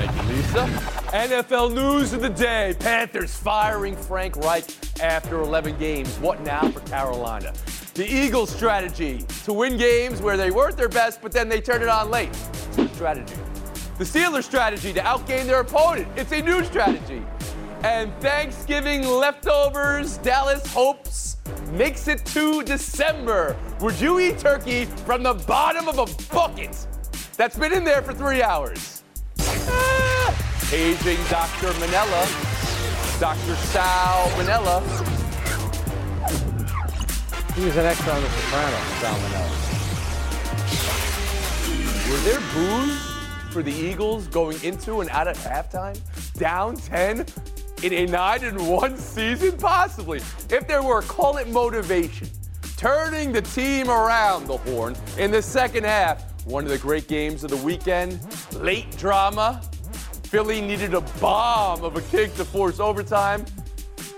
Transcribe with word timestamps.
Thank 0.00 0.30
you, 0.30 0.34
Lisa. 0.34 0.66
NFL 1.12 1.74
news 1.74 2.14
of 2.14 2.22
the 2.22 2.30
day 2.30 2.74
Panthers 2.78 3.36
firing 3.36 3.94
Frank 3.94 4.34
Reich 4.36 4.64
after 5.02 5.42
11 5.42 5.76
games. 5.76 6.16
What 6.20 6.40
now 6.40 6.70
for 6.70 6.80
Carolina? 6.80 7.52
The 7.92 8.10
Eagles' 8.10 8.48
strategy 8.48 9.26
to 9.44 9.52
win 9.52 9.76
games 9.76 10.22
where 10.22 10.38
they 10.38 10.50
weren't 10.50 10.78
their 10.78 10.88
best, 10.88 11.20
but 11.20 11.32
then 11.32 11.50
they 11.50 11.60
turn 11.60 11.82
it 11.82 11.88
on 11.88 12.10
late. 12.10 12.30
It's 12.30 12.78
a 12.78 12.88
strategy. 12.94 13.34
The 13.98 14.04
Steelers' 14.04 14.44
strategy 14.44 14.94
to 14.94 15.00
outgame 15.00 15.44
their 15.44 15.60
opponent. 15.60 16.08
It's 16.16 16.32
a 16.32 16.40
new 16.40 16.64
strategy. 16.64 17.22
And 17.82 18.10
Thanksgiving 18.20 19.06
leftovers, 19.06 20.16
Dallas 20.18 20.66
hopes 20.72 21.36
makes 21.72 22.08
it 22.08 22.24
to 22.26 22.62
December. 22.62 23.54
Would 23.80 24.00
you 24.00 24.18
eat 24.18 24.38
turkey 24.38 24.86
from 24.86 25.22
the 25.22 25.34
bottom 25.34 25.88
of 25.88 25.98
a 25.98 26.32
bucket 26.32 26.86
that's 27.36 27.58
been 27.58 27.74
in 27.74 27.84
there 27.84 28.00
for 28.00 28.14
three 28.14 28.42
hours? 28.42 28.99
Paging 30.70 31.18
Dr. 31.28 31.72
Manella, 31.80 32.28
Dr. 33.18 33.56
Sal 33.56 34.30
Manella. 34.36 34.80
He 37.56 37.64
was 37.64 37.76
an 37.76 37.86
extra 37.86 38.12
on 38.12 38.22
The 38.22 38.28
Sopranos, 38.28 38.84
Sal 39.00 39.18
Manella. 39.18 39.50
Were 42.08 42.18
there 42.18 42.40
boos 42.54 42.96
for 43.52 43.64
the 43.64 43.72
Eagles 43.72 44.28
going 44.28 44.62
into 44.62 45.00
and 45.00 45.10
out 45.10 45.26
of 45.26 45.36
halftime? 45.38 45.98
Down 46.34 46.76
10 46.76 47.26
in 47.82 47.92
a 47.92 48.06
9 48.06 48.44
and 48.44 48.68
1 48.68 48.96
season? 48.96 49.58
Possibly. 49.58 50.18
If 50.18 50.68
there 50.68 50.84
were, 50.84 51.02
call 51.02 51.38
it 51.38 51.48
motivation. 51.48 52.30
Turning 52.76 53.32
the 53.32 53.42
team 53.42 53.90
around 53.90 54.46
the 54.46 54.58
horn 54.58 54.94
in 55.18 55.32
the 55.32 55.42
second 55.42 55.82
half. 55.82 56.46
One 56.46 56.62
of 56.62 56.70
the 56.70 56.78
great 56.78 57.08
games 57.08 57.42
of 57.42 57.50
the 57.50 57.56
weekend. 57.56 58.20
Late 58.52 58.96
drama. 58.96 59.60
Philly 60.30 60.60
needed 60.60 60.94
a 60.94 61.00
bomb 61.20 61.82
of 61.82 61.96
a 61.96 62.02
kick 62.02 62.32
to 62.36 62.44
force 62.44 62.78
overtime. 62.78 63.44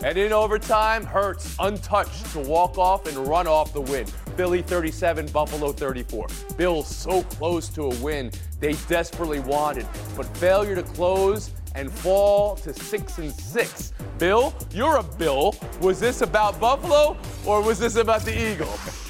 And 0.05 0.19
in 0.19 0.30
overtime, 0.30 1.06
Hurts 1.06 1.56
untouched 1.58 2.30
to 2.32 2.41
walk 2.41 2.77
off 2.77 3.06
and 3.06 3.16
run 3.27 3.46
off 3.46 3.72
the 3.72 3.80
win. 3.80 4.04
Philly 4.36 4.60
37, 4.60 5.28
Buffalo 5.28 5.72
34. 5.72 6.27
Bills 6.58 6.86
so 6.86 7.22
close 7.22 7.70
to 7.70 7.84
a 7.84 7.94
win 8.02 8.30
they 8.60 8.74
desperately 8.91 9.41
wanted, 9.41 9.86
but 10.14 10.27
failure 10.36 10.74
to 10.74 10.82
close 10.82 11.50
and 11.74 11.91
fall 11.91 12.56
to 12.56 12.74
six 12.74 13.16
and 13.16 13.32
six. 13.32 13.94
Bill, 14.19 14.54
you're 14.70 14.98
a 14.98 15.02
Bill. 15.02 15.54
Was 15.80 15.98
this 15.98 16.20
about 16.20 16.60
Buffalo 16.60 17.16
or 17.47 17.62
was 17.62 17.78
this 17.78 17.97
about 17.97 18.20
the 18.20 18.52
Eagles? 18.52 19.02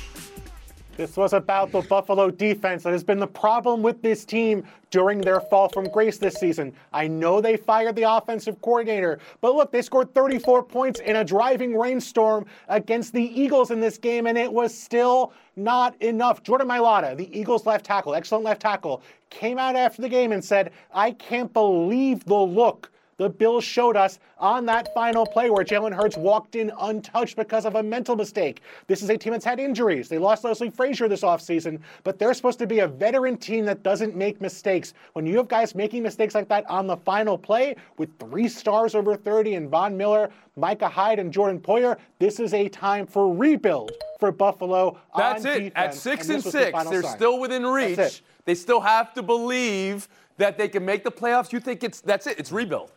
This 1.02 1.16
was 1.16 1.32
about 1.32 1.72
the 1.72 1.80
Buffalo 1.80 2.30
defense 2.30 2.84
that 2.84 2.92
has 2.92 3.02
been 3.02 3.18
the 3.18 3.26
problem 3.26 3.82
with 3.82 4.00
this 4.02 4.24
team 4.24 4.62
during 4.92 5.20
their 5.20 5.40
fall 5.40 5.68
from 5.68 5.88
grace 5.88 6.16
this 6.16 6.36
season. 6.36 6.72
I 6.92 7.08
know 7.08 7.40
they 7.40 7.56
fired 7.56 7.96
the 7.96 8.04
offensive 8.04 8.62
coordinator, 8.62 9.18
but 9.40 9.56
look, 9.56 9.72
they 9.72 9.82
scored 9.82 10.14
34 10.14 10.62
points 10.62 11.00
in 11.00 11.16
a 11.16 11.24
driving 11.24 11.76
rainstorm 11.76 12.46
against 12.68 13.14
the 13.14 13.24
Eagles 13.24 13.72
in 13.72 13.80
this 13.80 13.98
game, 13.98 14.28
and 14.28 14.38
it 14.38 14.52
was 14.52 14.72
still 14.78 15.32
not 15.56 16.00
enough. 16.00 16.44
Jordan 16.44 16.68
Mailata, 16.68 17.16
the 17.16 17.36
Eagles 17.36 17.66
left 17.66 17.84
tackle, 17.84 18.14
excellent 18.14 18.44
left 18.44 18.62
tackle, 18.62 19.02
came 19.28 19.58
out 19.58 19.74
after 19.74 20.02
the 20.02 20.08
game 20.08 20.30
and 20.30 20.44
said, 20.44 20.70
I 20.94 21.10
can't 21.10 21.52
believe 21.52 22.24
the 22.26 22.38
look 22.38 22.92
the 23.22 23.30
Bills 23.30 23.62
showed 23.62 23.96
us 23.96 24.18
on 24.36 24.66
that 24.66 24.92
final 24.94 25.24
play 25.24 25.48
where 25.48 25.64
Jalen 25.64 25.94
Hurts 25.94 26.16
walked 26.16 26.56
in 26.56 26.72
untouched 26.80 27.36
because 27.36 27.64
of 27.64 27.76
a 27.76 27.82
mental 27.82 28.16
mistake. 28.16 28.62
This 28.88 29.00
is 29.00 29.10
a 29.10 29.16
team 29.16 29.32
that's 29.32 29.44
had 29.44 29.60
injuries. 29.60 30.08
They 30.08 30.18
lost 30.18 30.42
Leslie 30.42 30.70
Frazier 30.70 31.06
this 31.06 31.20
offseason, 31.20 31.78
but 32.02 32.18
they're 32.18 32.34
supposed 32.34 32.58
to 32.58 32.66
be 32.66 32.80
a 32.80 32.88
veteran 32.88 33.36
team 33.36 33.64
that 33.66 33.84
doesn't 33.84 34.16
make 34.16 34.40
mistakes. 34.40 34.92
When 35.12 35.24
you 35.24 35.36
have 35.36 35.46
guys 35.46 35.76
making 35.76 36.02
mistakes 36.02 36.34
like 36.34 36.48
that 36.48 36.68
on 36.68 36.88
the 36.88 36.96
final 36.96 37.38
play 37.38 37.76
with 37.96 38.10
three 38.18 38.48
stars 38.48 38.96
over 38.96 39.14
30 39.14 39.54
and 39.54 39.70
Von 39.70 39.96
Miller, 39.96 40.30
Micah 40.56 40.88
Hyde, 40.88 41.20
and 41.20 41.32
Jordan 41.32 41.60
Poyer, 41.60 41.96
this 42.18 42.40
is 42.40 42.54
a 42.54 42.68
time 42.68 43.06
for 43.06 43.32
rebuild 43.32 43.92
for 44.18 44.32
Buffalo. 44.32 44.98
That's 45.16 45.44
it. 45.44 45.58
Defense, 45.58 45.72
At 45.76 45.94
six 45.94 46.26
and, 46.26 46.34
and, 46.34 46.42
the 46.42 46.50
six, 46.50 46.84
they're 46.90 47.02
sign. 47.02 47.16
still 47.16 47.38
within 47.38 47.64
reach. 47.64 48.24
They 48.44 48.56
still 48.56 48.80
have 48.80 49.14
to 49.14 49.22
believe 49.22 50.08
that 50.38 50.58
they 50.58 50.66
can 50.66 50.84
make 50.84 51.04
the 51.04 51.12
playoffs. 51.12 51.52
You 51.52 51.60
think 51.60 51.84
it's 51.84 52.00
that's 52.00 52.26
it? 52.26 52.38
It's 52.40 52.50
rebuild. 52.50 52.90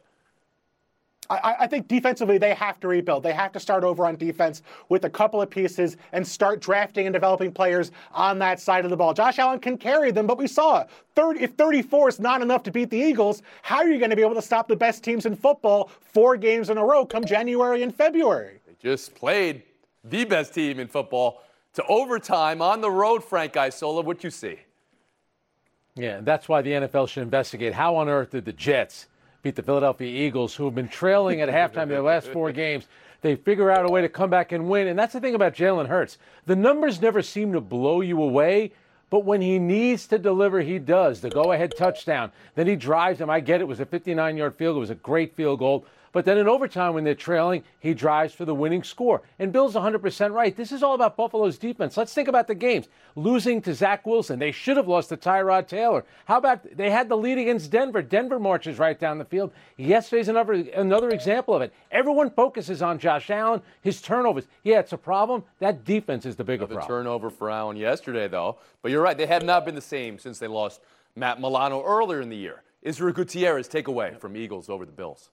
I, 1.29 1.55
I, 1.61 1.67
think 1.67 1.87
defensively 1.87 2.37
they 2.37 2.53
have 2.53 2.79
to 2.81 2.87
rebuild. 2.87 3.23
They 3.23 3.33
have 3.33 3.51
to 3.53 3.59
start 3.59 3.83
over 3.83 4.05
on 4.05 4.15
defense 4.15 4.61
with 4.89 5.05
a 5.05 5.09
couple 5.09 5.41
of 5.41 5.49
pieces 5.49 5.97
and 6.11 6.27
start 6.27 6.61
drafting 6.61 7.07
and 7.07 7.13
developing 7.13 7.51
players 7.51 7.91
on 8.11 8.39
that 8.39 8.59
side 8.59 8.85
of 8.85 8.91
the 8.91 8.97
ball. 8.97 9.13
Josh 9.13 9.39
Allen 9.39 9.59
can 9.59 9.77
carry 9.77 10.11
them, 10.11 10.27
but 10.27 10.37
we 10.37 10.47
saw 10.47 10.85
30, 11.15 11.41
if 11.41 11.51
34 11.53 12.09
is 12.09 12.19
not 12.19 12.41
enough 12.41 12.63
to 12.63 12.71
beat 12.71 12.89
the 12.89 12.97
Eagles, 12.97 13.41
how 13.61 13.77
are 13.77 13.89
you 13.89 13.97
going 13.97 14.09
to 14.09 14.15
be 14.15 14.21
able 14.21 14.35
to 14.35 14.41
stop 14.41 14.67
the 14.67 14.75
best 14.75 15.03
teams 15.03 15.25
in 15.25 15.35
football 15.35 15.89
four 16.01 16.37
games 16.37 16.69
in 16.69 16.77
a 16.77 16.85
row 16.85 17.05
come 17.05 17.25
January 17.25 17.83
and 17.83 17.95
February? 17.95 18.59
They 18.67 18.75
just 18.81 19.15
played 19.15 19.63
the 20.03 20.25
best 20.25 20.53
team 20.53 20.79
in 20.79 20.87
football 20.87 21.43
to 21.73 21.83
overtime 21.87 22.61
on 22.61 22.81
the 22.81 22.91
road, 22.91 23.23
Frank 23.23 23.57
Isola. 23.57 24.01
What 24.01 24.19
do 24.19 24.27
you 24.27 24.31
see? 24.31 24.59
Yeah, 25.95 26.19
that's 26.21 26.49
why 26.49 26.61
the 26.61 26.71
NFL 26.71 27.07
should 27.07 27.23
investigate 27.23 27.73
how 27.73 27.95
on 27.95 28.09
earth 28.09 28.31
did 28.31 28.45
the 28.45 28.53
Jets 28.53 29.07
beat 29.45 29.55
the 29.55 29.61
Philadelphia 29.61 30.25
Eagles, 30.25 30.55
who 30.55 30.65
have 30.65 30.73
been 30.73 30.87
trailing 30.87 31.39
at 31.39 31.49
halftime 31.49 31.87
their 31.87 32.01
last 32.01 32.29
four 32.29 32.51
games. 32.51 32.87
They 33.21 33.35
figure 33.35 33.69
out 33.69 33.85
a 33.85 33.91
way 33.91 34.01
to 34.01 34.09
come 34.09 34.31
back 34.31 34.51
and 34.51 34.67
win. 34.67 34.87
And 34.87 34.97
that's 34.97 35.13
the 35.13 35.19
thing 35.19 35.35
about 35.35 35.53
Jalen 35.53 35.87
Hurts. 35.87 36.17
The 36.47 36.55
numbers 36.55 36.99
never 36.99 37.21
seem 37.21 37.53
to 37.53 37.61
blow 37.61 38.01
you 38.01 38.23
away, 38.23 38.71
but 39.11 39.23
when 39.23 39.41
he 39.41 39.59
needs 39.59 40.07
to 40.07 40.17
deliver, 40.17 40.61
he 40.61 40.79
does. 40.79 41.21
The 41.21 41.29
go 41.29 41.51
ahead 41.51 41.75
touchdown. 41.77 42.31
Then 42.55 42.65
he 42.65 42.75
drives 42.75 43.19
them. 43.19 43.29
I 43.29 43.39
get 43.39 43.61
it 43.61 43.67
was 43.67 43.79
a 43.79 43.85
59 43.85 44.35
yard 44.35 44.55
field. 44.55 44.77
It 44.77 44.79
was 44.79 44.89
a 44.89 44.95
great 44.95 45.35
field 45.35 45.59
goal. 45.59 45.85
But 46.15 46.23
then 46.23 46.37
in 46.37 46.47
overtime, 46.47 46.93
when 46.93 47.03
they're 47.03 47.13
trailing, 47.13 47.65
he 47.81 47.93
drives 47.93 48.33
for 48.33 48.45
the 48.45 48.55
winning 48.55 48.83
score. 48.83 49.21
And 49.37 49.51
Bill's 49.51 49.75
100% 49.75 50.31
right. 50.31 50.55
This 50.55 50.71
is 50.71 50.81
all 50.81 50.95
about 50.95 51.17
Buffalo's 51.17 51.57
defense. 51.57 51.97
Let's 51.97 52.13
think 52.13 52.29
about 52.29 52.47
the 52.47 52.55
games. 52.55 52.87
Losing 53.17 53.61
to 53.63 53.73
Zach 53.73 54.07
Wilson. 54.07 54.39
They 54.39 54.53
should 54.53 54.77
have 54.77 54.87
lost 54.87 55.09
to 55.09 55.17
Tyrod 55.17 55.67
Taylor. 55.67 56.05
How 56.23 56.37
about 56.37 56.73
they 56.77 56.89
had 56.89 57.09
the 57.09 57.17
lead 57.17 57.37
against 57.37 57.69
Denver? 57.69 58.01
Denver 58.01 58.39
marches 58.39 58.79
right 58.79 58.97
down 58.97 59.17
the 59.17 59.25
field. 59.25 59.51
Yesterday's 59.75 60.29
another, 60.29 60.53
another 60.53 61.09
example 61.09 61.53
of 61.53 61.61
it. 61.61 61.73
Everyone 61.91 62.29
focuses 62.29 62.81
on 62.81 62.97
Josh 62.97 63.29
Allen, 63.29 63.61
his 63.81 64.01
turnovers. 64.01 64.45
Yeah, 64.63 64.79
it's 64.79 64.93
a 64.93 64.97
problem. 64.97 65.43
That 65.59 65.83
defense 65.83 66.25
is 66.25 66.37
the 66.37 66.45
bigger 66.45 66.65
The 66.65 66.75
problem. 66.75 66.87
turnover 66.87 67.29
for 67.29 67.49
Allen 67.51 67.75
yesterday, 67.75 68.29
though. 68.29 68.59
But 68.81 68.91
you're 68.91 69.01
right. 69.03 69.17
They 69.17 69.25
have 69.25 69.43
not 69.43 69.65
been 69.65 69.75
the 69.75 69.81
same 69.81 70.17
since 70.17 70.39
they 70.39 70.47
lost 70.47 70.79
Matt 71.17 71.41
Milano 71.41 71.83
earlier 71.83 72.21
in 72.21 72.29
the 72.29 72.37
year. 72.37 72.63
Israel 72.83 73.11
Gutierrez 73.11 73.67
takeaway 73.67 74.17
from 74.17 74.37
Eagles 74.37 74.69
over 74.69 74.85
the 74.85 74.93
Bills. 74.93 75.31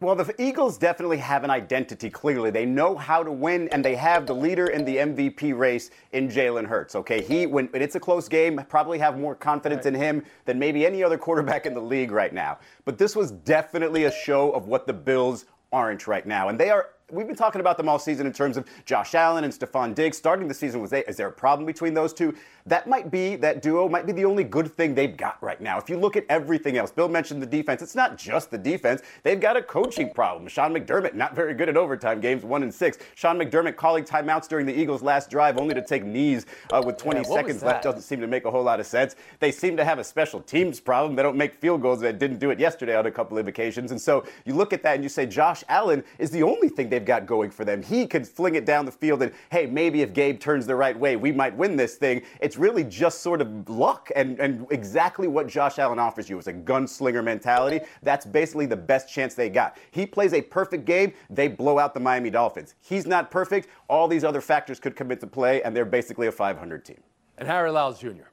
Well, 0.00 0.14
the 0.14 0.32
Eagles 0.40 0.78
definitely 0.78 1.16
have 1.16 1.42
an 1.42 1.50
identity 1.50 2.08
clearly. 2.08 2.52
They 2.52 2.64
know 2.64 2.94
how 2.94 3.24
to 3.24 3.32
win, 3.32 3.68
and 3.70 3.84
they 3.84 3.96
have 3.96 4.26
the 4.26 4.34
leader 4.34 4.68
in 4.68 4.84
the 4.84 4.96
MVP 4.96 5.58
race 5.58 5.90
in 6.12 6.28
Jalen 6.28 6.66
Hurts. 6.66 6.94
Okay, 6.94 7.20
he, 7.20 7.46
when, 7.46 7.68
it's 7.74 7.96
a 7.96 8.00
close 8.00 8.28
game, 8.28 8.64
probably 8.68 9.00
have 9.00 9.18
more 9.18 9.34
confidence 9.34 9.86
right. 9.86 9.94
in 9.94 10.00
him 10.00 10.24
than 10.44 10.56
maybe 10.56 10.86
any 10.86 11.02
other 11.02 11.18
quarterback 11.18 11.66
in 11.66 11.74
the 11.74 11.80
league 11.80 12.12
right 12.12 12.32
now. 12.32 12.58
But 12.84 12.96
this 12.96 13.16
was 13.16 13.32
definitely 13.32 14.04
a 14.04 14.12
show 14.12 14.52
of 14.52 14.68
what 14.68 14.86
the 14.86 14.92
Bills 14.92 15.46
aren't 15.72 16.06
right 16.06 16.24
now. 16.24 16.48
And 16.48 16.60
they 16.60 16.70
are 16.70 16.90
we've 17.10 17.26
been 17.26 17.36
talking 17.36 17.60
about 17.60 17.76
them 17.76 17.88
all 17.88 17.98
season 17.98 18.26
in 18.26 18.32
terms 18.32 18.56
of 18.56 18.66
Josh 18.84 19.14
Allen 19.14 19.44
and 19.44 19.52
Stefon 19.52 19.94
Diggs. 19.94 20.16
Starting 20.16 20.46
the 20.46 20.54
season 20.54 20.80
was 20.80 20.92
is 20.92 21.16
there 21.16 21.28
a 21.28 21.32
problem 21.32 21.64
between 21.66 21.94
those 21.94 22.12
two? 22.12 22.34
That 22.66 22.86
might 22.86 23.10
be 23.10 23.36
that 23.36 23.62
duo 23.62 23.88
might 23.88 24.06
be 24.06 24.12
the 24.12 24.24
only 24.24 24.44
good 24.44 24.74
thing 24.74 24.94
they've 24.94 25.16
got 25.16 25.42
right 25.42 25.60
now. 25.60 25.78
If 25.78 25.88
you 25.88 25.98
look 25.98 26.16
at 26.16 26.26
everything 26.28 26.76
else, 26.76 26.90
Bill 26.90 27.08
mentioned 27.08 27.40
the 27.40 27.46
defense. 27.46 27.80
It's 27.80 27.94
not 27.94 28.18
just 28.18 28.50
the 28.50 28.58
defense. 28.58 29.00
They've 29.22 29.40
got 29.40 29.56
a 29.56 29.62
coaching 29.62 30.12
problem. 30.12 30.48
Sean 30.48 30.74
McDermott 30.74 31.14
not 31.14 31.34
very 31.34 31.54
good 31.54 31.68
at 31.70 31.76
overtime 31.76 32.20
games, 32.20 32.44
one 32.44 32.62
and 32.62 32.74
six. 32.74 32.98
Sean 33.14 33.38
McDermott 33.38 33.76
calling 33.76 34.04
timeouts 34.04 34.48
during 34.48 34.66
the 34.66 34.78
Eagles' 34.78 35.02
last 35.02 35.30
drive 35.30 35.56
only 35.56 35.74
to 35.74 35.82
take 35.82 36.04
knees 36.04 36.44
uh, 36.70 36.82
with 36.84 36.98
20 36.98 37.20
yeah, 37.20 37.34
seconds 37.34 37.62
left 37.62 37.84
doesn't 37.84 38.02
seem 38.02 38.20
to 38.20 38.26
make 38.26 38.44
a 38.44 38.50
whole 38.50 38.64
lot 38.64 38.80
of 38.80 38.86
sense. 38.86 39.16
They 39.38 39.50
seem 39.50 39.76
to 39.78 39.84
have 39.84 39.98
a 39.98 40.04
special 40.04 40.40
teams 40.40 40.78
problem. 40.78 41.16
They 41.16 41.22
don't 41.22 41.36
make 41.36 41.54
field 41.54 41.80
goals. 41.80 42.00
They 42.00 42.12
didn't 42.12 42.38
do 42.38 42.50
it 42.50 42.60
yesterday 42.60 42.96
on 42.96 43.06
a 43.06 43.10
couple 43.10 43.38
of 43.38 43.48
occasions. 43.48 43.92
And 43.92 44.00
so 44.00 44.26
you 44.44 44.54
look 44.54 44.72
at 44.74 44.82
that 44.82 44.94
and 44.94 45.02
you 45.02 45.08
say 45.08 45.24
Josh 45.24 45.64
Allen 45.68 46.04
is 46.18 46.30
the 46.30 46.42
only 46.42 46.68
thing 46.68 46.90
they've 46.90 46.97
they've 46.98 47.06
got 47.06 47.26
going 47.26 47.50
for 47.50 47.64
them. 47.64 47.80
He 47.80 48.06
could 48.06 48.26
fling 48.26 48.56
it 48.56 48.66
down 48.66 48.84
the 48.84 48.92
field 48.92 49.22
and, 49.22 49.32
hey, 49.50 49.66
maybe 49.66 50.02
if 50.02 50.12
Gabe 50.12 50.40
turns 50.40 50.66
the 50.66 50.74
right 50.74 50.98
way, 50.98 51.14
we 51.14 51.30
might 51.30 51.56
win 51.56 51.76
this 51.76 51.94
thing. 51.94 52.22
It's 52.40 52.56
really 52.56 52.82
just 52.82 53.20
sort 53.20 53.40
of 53.40 53.68
luck 53.68 54.10
and, 54.16 54.38
and 54.40 54.66
exactly 54.70 55.28
what 55.28 55.46
Josh 55.46 55.78
Allen 55.78 56.00
offers 56.00 56.28
you 56.28 56.38
is 56.38 56.48
a 56.48 56.52
gunslinger 56.52 57.22
mentality. 57.22 57.80
That's 58.02 58.26
basically 58.26 58.66
the 58.66 58.76
best 58.76 59.08
chance 59.08 59.34
they 59.34 59.48
got. 59.48 59.78
He 59.92 60.06
plays 60.06 60.32
a 60.32 60.42
perfect 60.42 60.84
game, 60.84 61.12
they 61.30 61.46
blow 61.46 61.78
out 61.78 61.94
the 61.94 62.00
Miami 62.00 62.30
Dolphins. 62.30 62.74
He's 62.80 63.06
not 63.06 63.30
perfect. 63.30 63.68
All 63.88 64.08
these 64.08 64.24
other 64.24 64.40
factors 64.40 64.80
could 64.80 64.96
come 64.96 65.12
into 65.12 65.26
play, 65.28 65.62
and 65.62 65.76
they're 65.76 65.84
basically 65.84 66.26
a 66.26 66.32
500 66.32 66.84
team. 66.84 67.00
And 67.36 67.46
Harry 67.46 67.70
Lyles 67.70 68.00
Jr. 68.00 68.28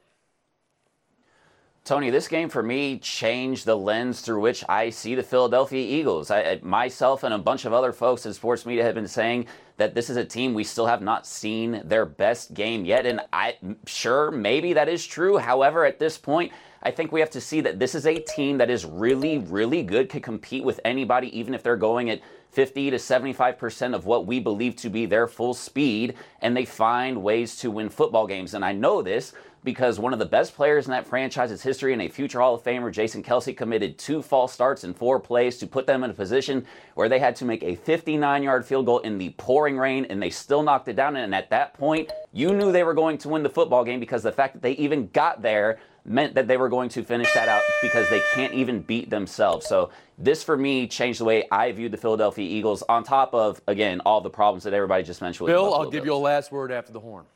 Tony, 1.86 2.10
this 2.10 2.26
game 2.26 2.48
for 2.48 2.64
me 2.64 2.98
changed 2.98 3.64
the 3.64 3.76
lens 3.76 4.20
through 4.20 4.40
which 4.40 4.64
I 4.68 4.90
see 4.90 5.14
the 5.14 5.22
Philadelphia 5.22 5.80
Eagles. 5.80 6.32
I, 6.32 6.58
myself 6.60 7.22
and 7.22 7.32
a 7.32 7.38
bunch 7.38 7.64
of 7.64 7.72
other 7.72 7.92
folks 7.92 8.26
in 8.26 8.34
sports 8.34 8.66
media 8.66 8.82
have 8.82 8.96
been 8.96 9.06
saying 9.06 9.46
that 9.76 9.94
this 9.94 10.10
is 10.10 10.16
a 10.16 10.24
team 10.24 10.52
we 10.52 10.64
still 10.64 10.86
have 10.86 11.00
not 11.00 11.28
seen 11.28 11.82
their 11.84 12.04
best 12.04 12.54
game 12.54 12.84
yet. 12.84 13.06
And 13.06 13.20
I 13.32 13.56
sure 13.86 14.32
maybe 14.32 14.72
that 14.72 14.88
is 14.88 15.06
true. 15.06 15.38
However, 15.38 15.84
at 15.84 16.00
this 16.00 16.18
point, 16.18 16.50
I 16.82 16.90
think 16.90 17.12
we 17.12 17.20
have 17.20 17.30
to 17.30 17.40
see 17.40 17.60
that 17.60 17.78
this 17.78 17.94
is 17.94 18.04
a 18.04 18.18
team 18.18 18.58
that 18.58 18.68
is 18.68 18.84
really, 18.84 19.38
really 19.38 19.84
good, 19.84 20.08
could 20.08 20.24
compete 20.24 20.64
with 20.64 20.80
anybody, 20.84 21.38
even 21.38 21.54
if 21.54 21.62
they're 21.62 21.76
going 21.76 22.10
at 22.10 22.20
50 22.50 22.90
to 22.90 22.96
75% 22.96 23.94
of 23.94 24.06
what 24.06 24.26
we 24.26 24.40
believe 24.40 24.74
to 24.76 24.88
be 24.88 25.06
their 25.06 25.28
full 25.28 25.54
speed, 25.54 26.14
and 26.40 26.56
they 26.56 26.64
find 26.64 27.22
ways 27.22 27.54
to 27.56 27.70
win 27.70 27.90
football 27.90 28.26
games. 28.26 28.54
And 28.54 28.64
I 28.64 28.72
know 28.72 29.02
this 29.02 29.34
because 29.66 29.98
one 29.98 30.12
of 30.12 30.20
the 30.20 30.24
best 30.24 30.54
players 30.54 30.86
in 30.86 30.92
that 30.92 31.04
franchise's 31.04 31.60
history 31.60 31.92
and 31.92 32.00
a 32.00 32.08
future 32.08 32.38
Hall 32.38 32.54
of 32.54 32.62
Famer, 32.62 32.92
Jason 32.92 33.20
Kelce, 33.20 33.54
committed 33.54 33.98
two 33.98 34.22
false 34.22 34.52
starts 34.52 34.84
in 34.84 34.94
four 34.94 35.18
plays 35.18 35.58
to 35.58 35.66
put 35.66 35.88
them 35.88 36.04
in 36.04 36.10
a 36.10 36.14
position 36.14 36.64
where 36.94 37.08
they 37.08 37.18
had 37.18 37.34
to 37.34 37.44
make 37.44 37.64
a 37.64 37.74
59 37.74 38.44
yard 38.44 38.64
field 38.64 38.86
goal 38.86 39.00
in 39.00 39.18
the 39.18 39.30
pouring 39.30 39.76
rain, 39.76 40.06
and 40.08 40.22
they 40.22 40.30
still 40.30 40.62
knocked 40.62 40.86
it 40.86 40.94
down. 40.94 41.16
And 41.16 41.34
at 41.34 41.50
that 41.50 41.74
point, 41.74 42.12
you 42.32 42.54
knew 42.54 42.70
they 42.70 42.84
were 42.84 42.94
going 42.94 43.18
to 43.18 43.28
win 43.28 43.42
the 43.42 43.50
football 43.50 43.84
game 43.84 43.98
because 43.98 44.22
the 44.22 44.30
fact 44.30 44.54
that 44.54 44.62
they 44.62 44.72
even 44.72 45.08
got 45.08 45.42
there 45.42 45.80
meant 46.04 46.34
that 46.34 46.46
they 46.46 46.56
were 46.56 46.68
going 46.68 46.88
to 46.90 47.02
finish 47.02 47.32
that 47.34 47.48
out 47.48 47.62
because 47.82 48.08
they 48.08 48.22
can't 48.34 48.54
even 48.54 48.80
beat 48.80 49.10
themselves. 49.10 49.66
So 49.66 49.90
this 50.16 50.44
for 50.44 50.56
me 50.56 50.86
changed 50.86 51.18
the 51.18 51.24
way 51.24 51.48
I 51.50 51.72
viewed 51.72 51.90
the 51.90 51.98
Philadelphia 51.98 52.48
Eagles 52.48 52.84
on 52.88 53.02
top 53.02 53.34
of 53.34 53.60
again 53.66 54.00
all 54.06 54.20
the 54.20 54.30
problems 54.30 54.62
that 54.62 54.72
everybody 54.72 55.02
just 55.02 55.20
mentioned. 55.20 55.48
Bill, 55.48 55.74
I'll 55.74 55.90
give 55.90 56.06
you 56.06 56.14
a 56.14 56.14
last 56.14 56.52
word 56.52 56.70
after 56.70 56.92
the 56.92 57.00
horn. 57.00 57.26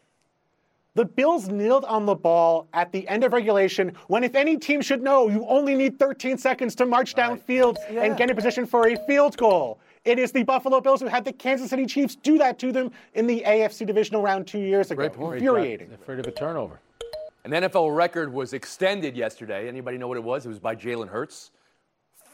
The 0.95 1.05
Bills 1.05 1.49
kneeled 1.49 1.85
on 1.85 2.05
the 2.05 2.17
ball 2.17 2.69
at 2.73 2.91
the 2.91 3.07
end 3.07 3.23
of 3.23 3.33
regulation 3.33 3.93
when, 4.09 4.25
if 4.25 4.35
any 4.35 4.57
team 4.57 4.83
should 4.83 5.03
know, 5.03 5.29
you 5.29 5.47
only 5.47 5.77
need 5.77 5.99
13 6.01 6.37
seconds 6.37 6.75
to 6.77 6.87
march 6.87 7.15
right. 7.17 7.31
downfield 7.31 7.77
yeah. 7.93 8.03
and 8.03 8.17
get 8.17 8.29
in 8.29 8.35
position 8.35 8.67
for 8.67 8.89
a 8.89 8.97
field 9.07 9.37
goal. 9.37 9.79
It 10.05 10.19
is 10.19 10.33
the 10.33 10.43
Buffalo 10.43 10.81
Bills 10.81 11.01
who 11.01 11.07
had 11.07 11.25
the 11.25 11.33
Kansas 11.33 11.71
City 11.71 11.87
Chiefs 11.87 12.17
do 12.17 12.39
that 12.39 12.59
to 12.59 12.73
them 12.73 12.91
in 13.15 13.27
the 13.27 13.43
AFC 13.47 13.87
divisional 13.87 14.23
round 14.23 14.49
two 14.49 14.59
years 14.59 14.91
ago. 14.91 15.03
Great 15.03 15.13
point. 15.13 15.35
Infuriating. 15.39 15.93
Afraid 15.93 16.19
of 16.19 16.27
a 16.27 16.33
turnover. 16.33 16.81
An 17.45 17.53
NFL 17.53 17.95
record 17.95 18.33
was 18.33 18.53
extended 18.53 19.17
yesterday. 19.17 19.69
Anybody 19.69 19.97
know 19.97 20.09
what 20.09 20.17
it 20.17 20.25
was? 20.25 20.45
It 20.45 20.49
was 20.49 20.59
by 20.59 20.75
Jalen 20.75 21.09
Hurts. 21.09 21.53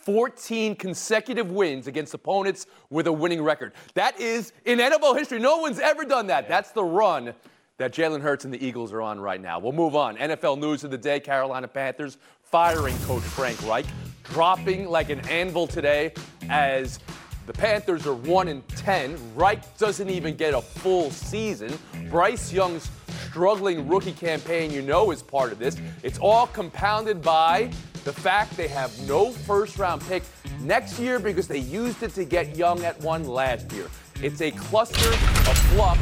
14 0.04 0.76
consecutive 0.76 1.50
wins 1.50 1.88
against 1.88 2.14
opponents 2.14 2.66
with 2.90 3.08
a 3.08 3.12
winning 3.12 3.42
record. 3.42 3.72
That 3.94 4.18
is 4.20 4.52
in 4.64 4.78
NFL 4.78 5.18
history. 5.18 5.40
No 5.40 5.58
one's 5.58 5.80
ever 5.80 6.04
done 6.04 6.28
that. 6.28 6.48
That's 6.48 6.70
the 6.70 6.84
run 6.84 7.34
that 7.78 7.92
Jalen 7.92 8.22
Hurts 8.22 8.44
and 8.44 8.54
the 8.54 8.64
Eagles 8.64 8.92
are 8.92 9.02
on 9.02 9.20
right 9.20 9.40
now. 9.40 9.58
We'll 9.58 9.72
move 9.72 9.94
on. 9.94 10.16
NFL 10.16 10.58
news 10.58 10.84
of 10.84 10.90
the 10.90 10.98
day 10.98 11.20
Carolina 11.20 11.68
Panthers 11.68 12.16
firing 12.42 12.96
coach 13.00 13.22
Frank 13.22 13.62
Reich, 13.66 13.84
dropping 14.24 14.86
like 14.88 15.10
an 15.10 15.20
anvil 15.28 15.66
today 15.66 16.12
as 16.48 17.00
the 17.46 17.52
Panthers 17.52 18.06
are 18.06 18.14
1 18.14 18.48
and 18.48 18.66
10. 18.68 19.16
Reich 19.34 19.76
doesn't 19.78 20.08
even 20.08 20.36
get 20.36 20.54
a 20.54 20.60
full 20.60 21.10
season. 21.10 21.78
Bryce 22.08 22.52
Young's 22.52 22.90
struggling 23.28 23.86
rookie 23.86 24.12
campaign, 24.12 24.72
you 24.72 24.80
know, 24.80 25.10
is 25.10 25.22
part 25.22 25.52
of 25.52 25.58
this. 25.58 25.76
It's 26.02 26.18
all 26.18 26.46
compounded 26.48 27.20
by 27.20 27.70
the 28.04 28.12
fact 28.12 28.56
they 28.56 28.68
have 28.68 28.98
no 29.06 29.32
first 29.32 29.78
round 29.78 30.00
pick 30.02 30.22
next 30.60 30.98
year 30.98 31.18
because 31.18 31.46
they 31.46 31.58
used 31.58 32.02
it 32.02 32.14
to 32.14 32.24
get 32.24 32.56
Young 32.56 32.82
at 32.84 32.98
one 33.00 33.24
last 33.24 33.70
year. 33.72 33.88
It's 34.22 34.40
a 34.40 34.50
cluster 34.50 35.10
of 35.10 35.58
flux. 35.58 36.00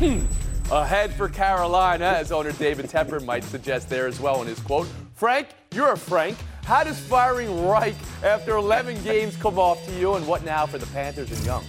Ahead 0.72 1.12
for 1.12 1.28
Carolina, 1.28 2.06
as 2.06 2.32
owner 2.32 2.50
David 2.52 2.86
Tepper 2.86 3.22
might 3.22 3.44
suggest 3.44 3.90
there 3.90 4.06
as 4.06 4.18
well 4.18 4.40
in 4.40 4.48
his 4.48 4.58
quote. 4.58 4.88
Frank, 5.12 5.48
you're 5.74 5.92
a 5.92 5.98
Frank. 5.98 6.38
How 6.64 6.82
does 6.82 6.98
firing 6.98 7.66
Reich 7.68 7.94
after 8.24 8.56
11 8.56 9.04
games 9.04 9.36
come 9.36 9.58
off 9.58 9.84
to 9.84 9.92
you, 9.98 10.14
and 10.14 10.26
what 10.26 10.46
now 10.46 10.64
for 10.64 10.78
the 10.78 10.86
Panthers 10.86 11.30
and 11.30 11.44
Young? 11.44 11.62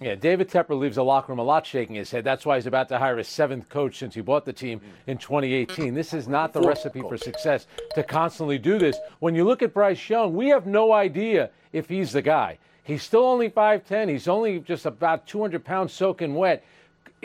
Yeah, 0.00 0.14
David 0.14 0.48
Tepper 0.48 0.78
leaves 0.78 0.94
the 0.94 1.02
locker 1.02 1.32
room 1.32 1.40
a 1.40 1.42
lot 1.42 1.66
shaking 1.66 1.96
his 1.96 2.08
head. 2.08 2.22
That's 2.22 2.46
why 2.46 2.54
he's 2.54 2.68
about 2.68 2.88
to 2.90 3.00
hire 3.00 3.18
a 3.18 3.24
seventh 3.24 3.68
coach 3.68 3.98
since 3.98 4.14
he 4.14 4.20
bought 4.20 4.44
the 4.44 4.52
team 4.52 4.80
in 5.08 5.18
2018. 5.18 5.92
This 5.92 6.14
is 6.14 6.28
not 6.28 6.52
the 6.52 6.60
recipe 6.60 7.00
for 7.00 7.16
success 7.16 7.66
to 7.96 8.04
constantly 8.04 8.58
do 8.58 8.78
this. 8.78 8.96
When 9.18 9.34
you 9.34 9.42
look 9.42 9.62
at 9.62 9.74
Bryce 9.74 10.08
Young, 10.08 10.36
we 10.36 10.50
have 10.50 10.66
no 10.66 10.92
idea 10.92 11.50
if 11.72 11.88
he's 11.88 12.12
the 12.12 12.22
guy. 12.22 12.58
He's 12.84 13.02
still 13.02 13.24
only 13.24 13.50
5'10. 13.50 14.08
He's 14.08 14.28
only 14.28 14.60
just 14.60 14.86
about 14.86 15.26
200 15.26 15.64
pounds 15.64 15.92
soaking 15.92 16.36
wet 16.36 16.62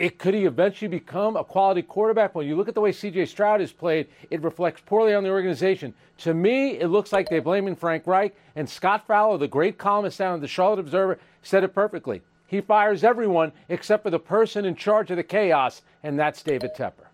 it 0.02 0.18
could 0.18 0.34
he 0.34 0.46
eventually 0.46 0.88
become 0.88 1.36
a 1.36 1.44
quality 1.44 1.80
quarterback? 1.80 2.34
When 2.34 2.44
you 2.44 2.56
look 2.56 2.66
at 2.66 2.74
the 2.74 2.80
way 2.80 2.90
C.J. 2.90 3.26
Stroud 3.26 3.60
has 3.60 3.70
played, 3.70 4.08
it 4.30 4.42
reflects 4.42 4.82
poorly 4.84 5.14
on 5.14 5.22
the 5.22 5.30
organization. 5.30 5.94
To 6.18 6.34
me, 6.34 6.80
it 6.80 6.88
looks 6.88 7.12
like 7.12 7.28
they're 7.28 7.40
blaming 7.40 7.76
Frank 7.76 8.04
Reich. 8.04 8.34
And 8.56 8.68
Scott 8.68 9.06
Fowler, 9.06 9.38
the 9.38 9.46
great 9.46 9.78
columnist 9.78 10.18
down 10.18 10.34
at 10.34 10.40
the 10.40 10.48
Charlotte 10.48 10.80
Observer, 10.80 11.20
said 11.42 11.62
it 11.62 11.72
perfectly. 11.72 12.20
He 12.48 12.60
fires 12.60 13.04
everyone 13.04 13.52
except 13.68 14.02
for 14.02 14.10
the 14.10 14.18
person 14.18 14.64
in 14.64 14.74
charge 14.74 15.12
of 15.12 15.18
the 15.18 15.22
chaos, 15.22 15.82
and 16.02 16.18
that's 16.18 16.42
David 16.42 16.72
Tepper. 16.76 17.06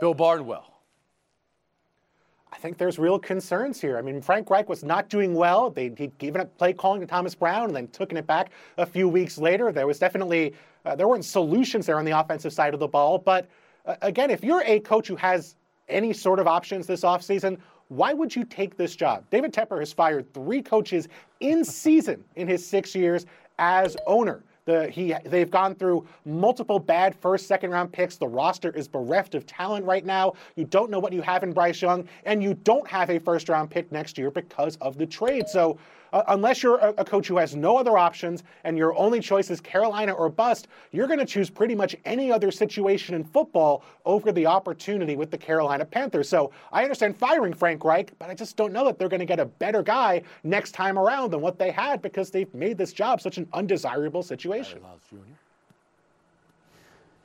Bill 0.00 0.14
Barnwell. 0.14 0.77
I 2.52 2.56
think 2.56 2.78
there's 2.78 2.98
real 2.98 3.18
concerns 3.18 3.80
here. 3.80 3.98
I 3.98 4.02
mean, 4.02 4.20
Frank 4.20 4.50
Reich 4.50 4.68
was 4.68 4.82
not 4.82 5.08
doing 5.08 5.34
well. 5.34 5.70
They, 5.70 5.92
he'd 5.96 6.16
given 6.18 6.40
up 6.40 6.56
play 6.58 6.72
calling 6.72 7.00
to 7.00 7.06
Thomas 7.06 7.34
Brown 7.34 7.66
and 7.66 7.76
then 7.76 7.88
taken 7.88 8.16
it 8.16 8.26
back 8.26 8.50
a 8.78 8.86
few 8.86 9.08
weeks 9.08 9.38
later. 9.38 9.70
There 9.70 9.86
was 9.86 9.98
definitely 9.98 10.54
uh, 10.84 10.96
there 10.96 11.08
weren't 11.08 11.24
solutions 11.24 11.86
there 11.86 11.98
on 11.98 12.04
the 12.04 12.18
offensive 12.18 12.52
side 12.52 12.74
of 12.74 12.80
the 12.80 12.88
ball. 12.88 13.18
But 13.18 13.48
uh, 13.84 13.96
again, 14.02 14.30
if 14.30 14.42
you're 14.42 14.62
a 14.64 14.80
coach 14.80 15.08
who 15.08 15.16
has 15.16 15.56
any 15.88 16.12
sort 16.12 16.38
of 16.38 16.46
options 16.46 16.86
this 16.86 17.02
offseason, 17.02 17.58
why 17.88 18.12
would 18.12 18.34
you 18.34 18.44
take 18.44 18.76
this 18.76 18.94
job? 18.94 19.24
David 19.30 19.52
Tepper 19.52 19.78
has 19.80 19.92
fired 19.92 20.32
three 20.34 20.62
coaches 20.62 21.08
in 21.40 21.64
season 21.64 22.24
in 22.36 22.46
his 22.46 22.66
six 22.66 22.94
years 22.94 23.26
as 23.58 23.96
owner. 24.06 24.44
The, 24.68 24.90
he, 24.90 25.14
they've 25.24 25.50
gone 25.50 25.74
through 25.74 26.06
multiple 26.26 26.78
bad 26.78 27.14
first, 27.14 27.46
second 27.46 27.70
round 27.70 27.90
picks. 27.90 28.18
The 28.18 28.28
roster 28.28 28.70
is 28.72 28.86
bereft 28.86 29.34
of 29.34 29.46
talent 29.46 29.86
right 29.86 30.04
now. 30.04 30.34
You 30.56 30.66
don't 30.66 30.90
know 30.90 30.98
what 30.98 31.14
you 31.14 31.22
have 31.22 31.42
in 31.42 31.54
Bryce 31.54 31.80
Young, 31.80 32.06
and 32.26 32.42
you 32.42 32.52
don't 32.52 32.86
have 32.86 33.08
a 33.08 33.18
first 33.18 33.48
round 33.48 33.70
pick 33.70 33.90
next 33.90 34.18
year 34.18 34.30
because 34.30 34.76
of 34.82 34.98
the 34.98 35.06
trade. 35.06 35.48
So 35.48 35.78
uh, 36.12 36.22
unless 36.28 36.62
you're 36.62 36.78
a, 36.78 36.94
a, 36.98 37.04
coach 37.04 37.28
who 37.28 37.36
has 37.36 37.54
no 37.54 37.76
other 37.76 37.98
options 37.98 38.42
and 38.64 38.76
your 38.76 38.96
only 38.96 39.20
choice 39.20 39.50
is 39.50 39.60
Carolina 39.60 40.12
or 40.12 40.28
bust, 40.28 40.68
you're 40.92 41.06
going 41.06 41.18
to 41.18 41.24
choose 41.24 41.50
pretty 41.50 41.74
much 41.74 41.96
any 42.04 42.30
other 42.30 42.50
situation 42.50 43.14
in 43.14 43.24
football 43.24 43.82
over 44.04 44.32
the 44.32 44.46
opportunity 44.46 45.16
with 45.16 45.30
the 45.30 45.38
Carolina 45.38 45.84
Panthers. 45.84 46.28
So 46.28 46.50
I 46.72 46.82
understand 46.82 47.16
firing 47.16 47.52
Frank 47.52 47.84
Reich, 47.84 48.12
but 48.18 48.30
I 48.30 48.34
just 48.34 48.56
don't 48.56 48.72
know 48.72 48.84
that 48.86 48.98
they're 48.98 49.08
going 49.08 49.20
to 49.20 49.26
get 49.26 49.40
a 49.40 49.46
better 49.46 49.82
guy 49.82 50.22
next 50.44 50.72
time 50.72 50.98
around 50.98 51.30
than 51.30 51.40
what 51.40 51.58
they 51.58 51.70
had 51.70 52.02
because 52.02 52.30
they've 52.30 52.52
made 52.54 52.78
this 52.78 52.92
job 52.92 53.20
such 53.20 53.38
an 53.38 53.48
undesirable 53.52 54.22
situation. 54.22 54.80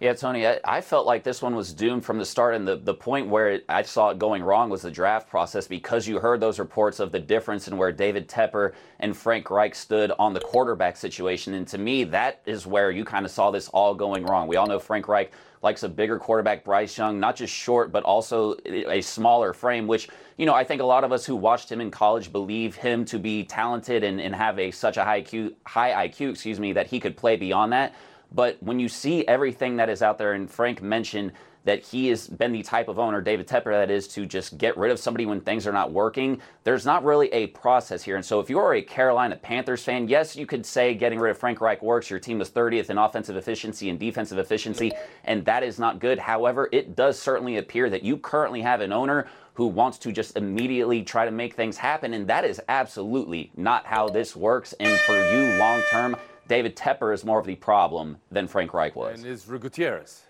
Yeah, 0.03 0.11
Tony, 0.11 0.45
I, 0.45 0.59
I, 0.65 0.81
felt 0.81 1.05
like 1.05 1.23
this 1.23 1.41
one 1.41 1.55
was 1.55 1.71
doomed 1.71 2.03
from 2.03 2.17
the 2.17 2.25
start, 2.25 2.55
and 2.55 2.67
the, 2.67 2.75
the 2.75 2.93
point 2.93 3.29
where 3.29 3.51
it, 3.51 3.65
I 3.69 3.83
saw 3.83 4.09
it 4.09 4.19
going 4.19 4.43
wrong 4.43 4.69
was 4.69 4.81
the 4.81 4.91
draft 4.91 5.29
process 5.29 5.65
because 5.65 6.05
you 6.05 6.19
heard 6.19 6.41
those 6.41 6.59
reports 6.59 6.99
of 6.99 7.13
the 7.13 7.19
difference 7.19 7.69
in 7.69 7.77
where 7.77 7.93
David 7.93 8.27
Tepper 8.27 8.73
and 8.99 9.15
Frank 9.15 9.49
Reich 9.49 9.73
stood 9.73 10.11
on 10.19 10.33
the 10.33 10.41
quarterback 10.41 10.97
situation. 10.97 11.53
And 11.53 11.65
to 11.69 11.77
me, 11.77 12.03
that 12.03 12.41
is 12.45 12.67
where 12.67 12.91
you 12.91 13.05
kind 13.05 13.25
of 13.25 13.31
saw 13.31 13.49
this 13.49 13.69
all 13.69 13.95
going 13.95 14.25
wrong. 14.25 14.49
We 14.49 14.57
all 14.57 14.67
know 14.67 14.77
Frank 14.77 15.07
Reich 15.07 15.31
likes 15.61 15.83
a 15.83 15.89
bigger 15.89 16.19
quarterback, 16.19 16.65
Bryce 16.65 16.97
Young, 16.97 17.17
not 17.17 17.37
just 17.37 17.53
short, 17.53 17.93
but 17.93 18.03
also 18.03 18.57
a 18.65 18.99
smaller 18.99 19.53
frame, 19.53 19.87
which, 19.87 20.09
you 20.35 20.45
know, 20.45 20.53
I 20.53 20.65
think 20.65 20.81
a 20.81 20.85
lot 20.85 21.05
of 21.05 21.13
us 21.13 21.25
who 21.25 21.37
watched 21.37 21.71
him 21.71 21.79
in 21.79 21.89
college 21.89 22.29
believe 22.29 22.75
him 22.75 23.05
to 23.05 23.17
be 23.17 23.45
talented 23.45 24.03
and, 24.03 24.19
and 24.19 24.35
have 24.35 24.59
a 24.59 24.69
such 24.69 24.97
a 24.97 25.05
high 25.05 25.21
IQ, 25.21 25.53
high 25.65 26.09
IQ, 26.09 26.31
excuse 26.31 26.59
me, 26.59 26.73
that 26.73 26.87
he 26.87 26.99
could 26.99 27.15
play 27.15 27.37
beyond 27.37 27.71
that. 27.71 27.95
But 28.33 28.61
when 28.61 28.79
you 28.79 28.89
see 28.89 29.27
everything 29.27 29.77
that 29.77 29.89
is 29.89 30.01
out 30.01 30.17
there, 30.17 30.33
and 30.33 30.49
Frank 30.49 30.81
mentioned 30.81 31.31
that 31.65 31.81
he 31.81 32.07
has 32.07 32.27
been 32.27 32.51
the 32.51 32.61
type 32.61 32.89
of 32.89 32.99
owner, 32.99 33.21
David 33.21 33.47
Tepper, 33.47 33.71
that 33.71 33.89
is 33.89 34.07
to 34.09 34.25
just 34.25 34.57
get 34.57 34.77
rid 34.77 34.91
of 34.91 34.99
somebody 34.99 35.25
when 35.25 35.39
things 35.39 35.65
are 35.65 35.71
not 35.71 35.91
working. 35.93 36.41
There's 36.65 36.85
not 36.85 37.05
really 37.05 37.31
a 37.31 37.47
process 37.47 38.03
here. 38.03 38.17
And 38.17 38.25
so 38.25 38.41
if 38.41 38.49
you 38.49 38.59
are 38.59 38.73
a 38.73 38.81
Carolina 38.81 39.37
Panthers 39.37 39.83
fan, 39.83 40.09
yes, 40.09 40.35
you 40.35 40.45
could 40.45 40.65
say 40.65 40.93
getting 40.93 41.19
rid 41.19 41.31
of 41.31 41.37
Frank 41.37 41.61
Reich 41.61 41.81
works. 41.81 42.09
Your 42.09 42.19
team 42.19 42.39
was 42.39 42.49
30th 42.49 42.89
in 42.89 42.97
offensive 42.97 43.37
efficiency 43.37 43.89
and 43.89 43.97
defensive 43.97 44.37
efficiency, 44.37 44.91
and 45.23 45.45
that 45.45 45.63
is 45.63 45.79
not 45.79 45.99
good. 45.99 46.19
However, 46.19 46.67
it 46.73 46.97
does 46.97 47.17
certainly 47.17 47.57
appear 47.57 47.89
that 47.89 48.03
you 48.03 48.17
currently 48.17 48.61
have 48.61 48.81
an 48.81 48.91
owner 48.91 49.27
who 49.53 49.67
wants 49.67 49.97
to 49.99 50.11
just 50.11 50.35
immediately 50.35 51.03
try 51.03 51.25
to 51.25 51.31
make 51.31 51.55
things 51.55 51.77
happen. 51.77 52.13
And 52.13 52.27
that 52.27 52.43
is 52.43 52.59
absolutely 52.67 53.51
not 53.55 53.85
how 53.85 54.09
this 54.09 54.35
works. 54.35 54.73
And 54.79 54.99
for 55.01 55.13
you 55.31 55.57
long 55.59 55.81
term, 55.91 56.17
David 56.53 56.75
Tepper 56.75 57.11
is 57.11 57.25
more 57.25 57.39
of 57.39 57.47
the 57.47 57.55
problem 57.55 58.17
than 58.29 58.47
Frank 58.47 58.75
Reich 58.75 58.95
was. 58.95 59.17
And 59.17 59.25
Israel 59.25 59.59
Gutierrez. 59.59 60.25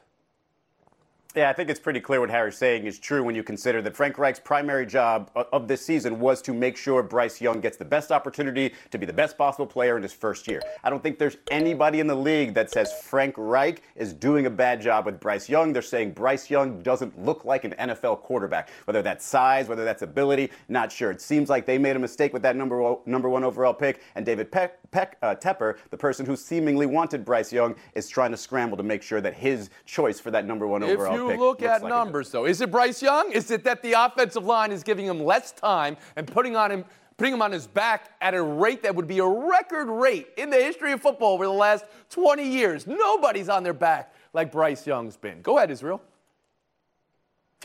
Yeah, 1.36 1.50
I 1.50 1.54
think 1.54 1.72
it's 1.72 1.80
pretty 1.80 2.00
clear 2.00 2.20
what 2.20 2.30
Harry's 2.30 2.58
saying 2.58 2.86
is 2.86 3.00
true 3.00 3.24
when 3.24 3.34
you 3.34 3.42
consider 3.42 3.82
that 3.82 3.96
Frank 3.96 4.20
Reich's 4.20 4.40
primary 4.40 4.86
job 4.86 5.32
of 5.34 5.68
this 5.68 5.84
season 5.84 6.20
was 6.20 6.44
to 6.44 6.54
make 6.54 6.78
sure 6.78 7.02
Bryce 7.02 7.42
Young 7.42 7.60
gets 7.60 7.76
the 7.76 7.86
best 7.86 8.12
opportunity 8.12 8.72
to 8.92 9.00
be 9.00 9.08
the 9.08 9.14
best 9.14 9.36
possible 9.36 9.66
player 9.66 9.98
in 9.98 10.04
his 10.04 10.14
first 10.14 10.48
year. 10.48 10.62
I 10.84 10.92
don't 10.92 11.02
think 11.02 11.18
there's 11.18 11.38
anybody 11.50 12.02
in 12.02 12.06
the 12.06 12.16
league 12.16 12.54
that 12.54 12.70
says 12.70 12.94
Frank 13.02 13.34
Reich 13.36 13.82
is 13.96 14.14
doing 14.14 14.46
a 14.46 14.50
bad 14.52 14.80
job 14.80 15.08
with 15.08 15.20
Bryce 15.20 15.50
Young. 15.50 15.74
They're 15.74 15.82
saying 15.82 16.12
Bryce 16.12 16.52
Young 16.52 16.84
doesn't 16.84 17.18
look 17.18 17.46
like 17.46 17.64
an 17.64 17.74
NFL 17.80 18.22
quarterback. 18.22 18.70
Whether 18.86 19.02
that's 19.02 19.26
size, 19.26 19.68
whether 19.68 19.84
that's 19.84 20.04
ability, 20.04 20.52
not 20.70 20.92
sure. 20.92 21.10
It 21.10 21.20
seems 21.20 21.50
like 21.50 21.66
they 21.66 21.80
made 21.80 21.96
a 21.96 22.00
mistake 22.00 22.34
with 22.34 22.44
that 22.44 22.56
number 22.56 22.96
number 23.08 23.28
one 23.28 23.44
overall 23.44 23.74
pick, 23.74 24.02
and 24.14 24.24
David 24.24 24.52
Peck, 24.52 24.78
Peck 24.92 25.18
uh, 25.24 25.34
Tepper, 25.34 25.78
the 25.90 25.98
person 25.98 26.28
who 26.28 26.36
seemingly 26.36 26.86
wanted 26.86 27.26
Bryce 27.26 27.52
Young, 27.52 27.74
is 27.96 28.08
trying 28.08 28.30
to 28.30 28.38
scramble 28.38 28.78
to 28.78 28.84
make 28.84 29.02
sure 29.02 29.20
that 29.20 29.34
his 29.34 29.72
choice 29.88 30.20
for 30.20 30.30
that 30.30 30.46
number 30.46 30.68
one 30.68 30.84
if 30.84 30.92
overall 30.92 31.23
you 31.32 31.38
look 31.38 31.62
at 31.62 31.82
like 31.82 31.90
numbers, 31.90 32.32
though, 32.32 32.46
is 32.46 32.62
it 32.62 32.72
Bryce 32.72 33.02
Young? 33.02 33.32
Is 33.32 33.52
it 33.52 33.64
that 33.64 33.82
the 33.82 33.94
offensive 33.94 34.46
line 34.46 34.72
is 34.72 34.84
giving 34.84 35.06
him 35.06 35.24
less 35.24 35.52
time 35.52 35.98
and 36.16 36.28
putting 36.28 36.56
on 36.56 36.72
him? 36.72 36.86
Putting 37.16 37.36
him 37.36 37.44
on 37.44 37.52
his 37.52 37.68
back 37.68 38.10
at 38.22 38.34
a 38.34 38.42
rate 38.42 38.82
that 38.84 38.96
would 38.96 39.08
be 39.08 39.20
a 39.20 39.26
record 39.26 39.88
rate 39.88 40.30
in 40.36 40.50
the 40.50 40.58
history 40.58 40.92
of 40.94 41.02
football 41.02 41.34
over 41.36 41.46
the 41.46 41.52
last 41.52 41.86
20 42.10 42.44
years. 42.44 42.88
Nobody's 42.88 43.50
on 43.50 43.62
their 43.62 43.74
back 43.74 44.16
like 44.34 44.52
Bryce 44.52 44.88
Young's 44.88 45.16
been. 45.16 45.42
Go 45.44 45.58
ahead, 45.58 45.70
Israel. 45.70 46.02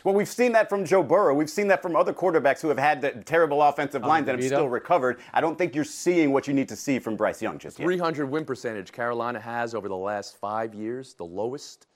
Well, 0.05 0.15
we've 0.15 0.29
seen 0.29 0.53
that 0.53 0.69
from 0.69 0.85
Joe 0.85 1.03
Burrow. 1.03 1.35
We've 1.35 1.50
seen 1.50 1.69
that 1.69 1.83
from 1.83 1.97
other 1.97 2.12
quarterbacks 2.12 2.61
who 2.61 2.69
have 2.69 2.79
had 2.79 3.00
the 3.00 3.11
terrible 3.25 3.62
offensive 3.62 4.05
line 4.05 4.25
that 4.27 4.37
have 4.37 4.45
still 4.45 4.69
recovered. 4.69 5.19
I 5.33 5.41
don't 5.41 5.59
think 5.59 5.75
you're 5.75 5.85
seeing 5.85 6.33
what 6.33 6.47
you 6.47 6.55
need 6.55 6.69
to 6.69 6.77
see 6.77 6.99
from 6.99 7.17
Bryce 7.17 7.43
Young 7.43 7.59
just 7.59 7.79
yet. 7.79 7.85
300 7.85 8.27
win 8.27 8.45
percentage 8.45 8.93
Carolina 8.93 9.41
has 9.41 9.75
over 9.75 9.88
the 9.88 9.97
last 9.97 10.37
five 10.37 10.75
years, 10.75 11.15
the 11.15 11.25
lowest 11.25 11.88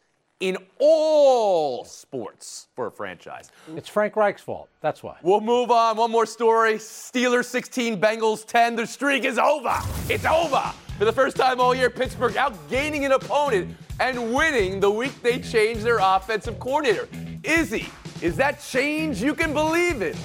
in 0.43 0.57
all 0.81 1.85
sports 1.85 2.67
for 2.75 2.89
a 2.89 2.91
franchise. 2.91 3.53
It's 3.77 3.89
Frank 3.89 4.17
Reich's 4.17 4.43
fault. 4.43 4.69
That's 4.81 5.01
why. 5.01 5.17
We'll 5.23 5.41
move 5.41 5.71
on. 5.71 5.97
One 5.97 6.11
more 6.11 6.27
story. 6.27 6.75
Steelers 6.75 7.45
16, 7.45 8.01
Bengals 8.01 8.45
10. 8.45 8.75
The 8.75 8.85
streak 8.85 9.25
is 9.25 9.39
over. 9.39 9.79
It's 10.09 10.25
over. 10.25 10.73
For 10.99 11.05
the 11.05 11.13
first 11.13 11.37
time 11.37 11.61
all 11.61 11.77
year, 11.77 11.91
Pittsburgh 11.91 12.35
outgaining 12.35 13.07
an 13.07 13.13
opponent 13.13 13.77
and 14.01 14.35
winning 14.35 14.81
the 14.81 14.91
week 14.91 15.23
they 15.23 15.39
changed 15.39 15.83
their 15.83 15.99
offensive 16.03 16.59
coordinator. 16.59 17.09
Izzy, 17.45 17.89
is 18.21 18.37
that 18.37 18.61
change 18.61 19.23
you 19.23 19.37
can 19.37 19.53
believe 19.53 20.03
in? 20.03 20.17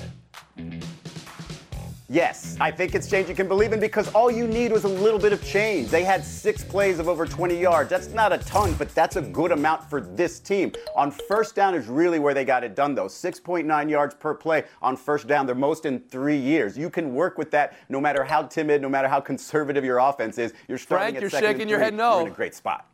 Yes, 2.10 2.56
I 2.62 2.72
think 2.72 2.96
it's 2.96 3.10
change 3.10 3.28
you 3.28 3.36
can 3.36 3.50
believe 3.50 3.74
in 3.74 3.82
because 3.82 4.08
all 4.14 4.32
you 4.32 4.48
need 4.48 4.72
was 4.72 4.86
a 4.86 4.88
little 4.88 5.20
bit 5.20 5.34
of 5.34 5.44
change. 5.44 5.90
They 5.90 6.06
had 6.06 6.24
six 6.24 6.64
plays 6.64 7.00
of 7.00 7.10
over 7.10 7.26
20 7.26 7.60
yards. 7.60 7.90
That's 7.90 8.08
not 8.14 8.32
a 8.32 8.38
ton, 8.38 8.76
but 8.76 8.96
that's 8.96 9.18
a 9.18 9.22
good 9.22 9.52
amount 9.52 9.90
for 9.90 10.00
this 10.00 10.40
team. 10.40 10.72
On 10.96 11.12
first 11.12 11.54
down 11.54 11.76
is 11.76 11.88
really 11.88 12.18
where 12.18 12.34
they 12.34 12.46
got 12.46 12.64
it 12.64 12.76
done, 12.76 12.96
though. 12.96 13.08
6.9 13.08 13.90
yards 13.90 14.16
per 14.16 14.34
play 14.34 14.64
on 14.82 14.96
first 14.96 15.28
down, 15.28 15.46
their 15.46 15.56
most 15.56 15.86
in 15.86 16.00
three 16.00 16.38
years. 16.38 16.78
You 16.78 16.90
can 16.90 17.14
work 17.14 17.38
with 17.38 17.52
that 17.52 17.76
no 17.90 18.00
matter 18.00 18.24
how 18.24 18.44
timid, 18.44 18.82
no 18.82 18.88
matter 18.88 19.10
how 19.10 19.20
conservative 19.20 19.84
your 19.84 19.98
offense 19.98 20.38
is. 20.38 20.54
You're 20.70 20.78
starting 20.78 21.08
Frank, 21.08 21.16
at 21.18 21.22
you're 21.22 21.30
second 21.30 21.48
shaking 21.50 21.62
and 21.64 21.70
your 21.70 21.80
head 21.80 21.94
no. 21.94 22.20
You're 22.20 22.28
in 22.28 22.32
a 22.32 22.36
great 22.36 22.56
spot. 22.56 22.88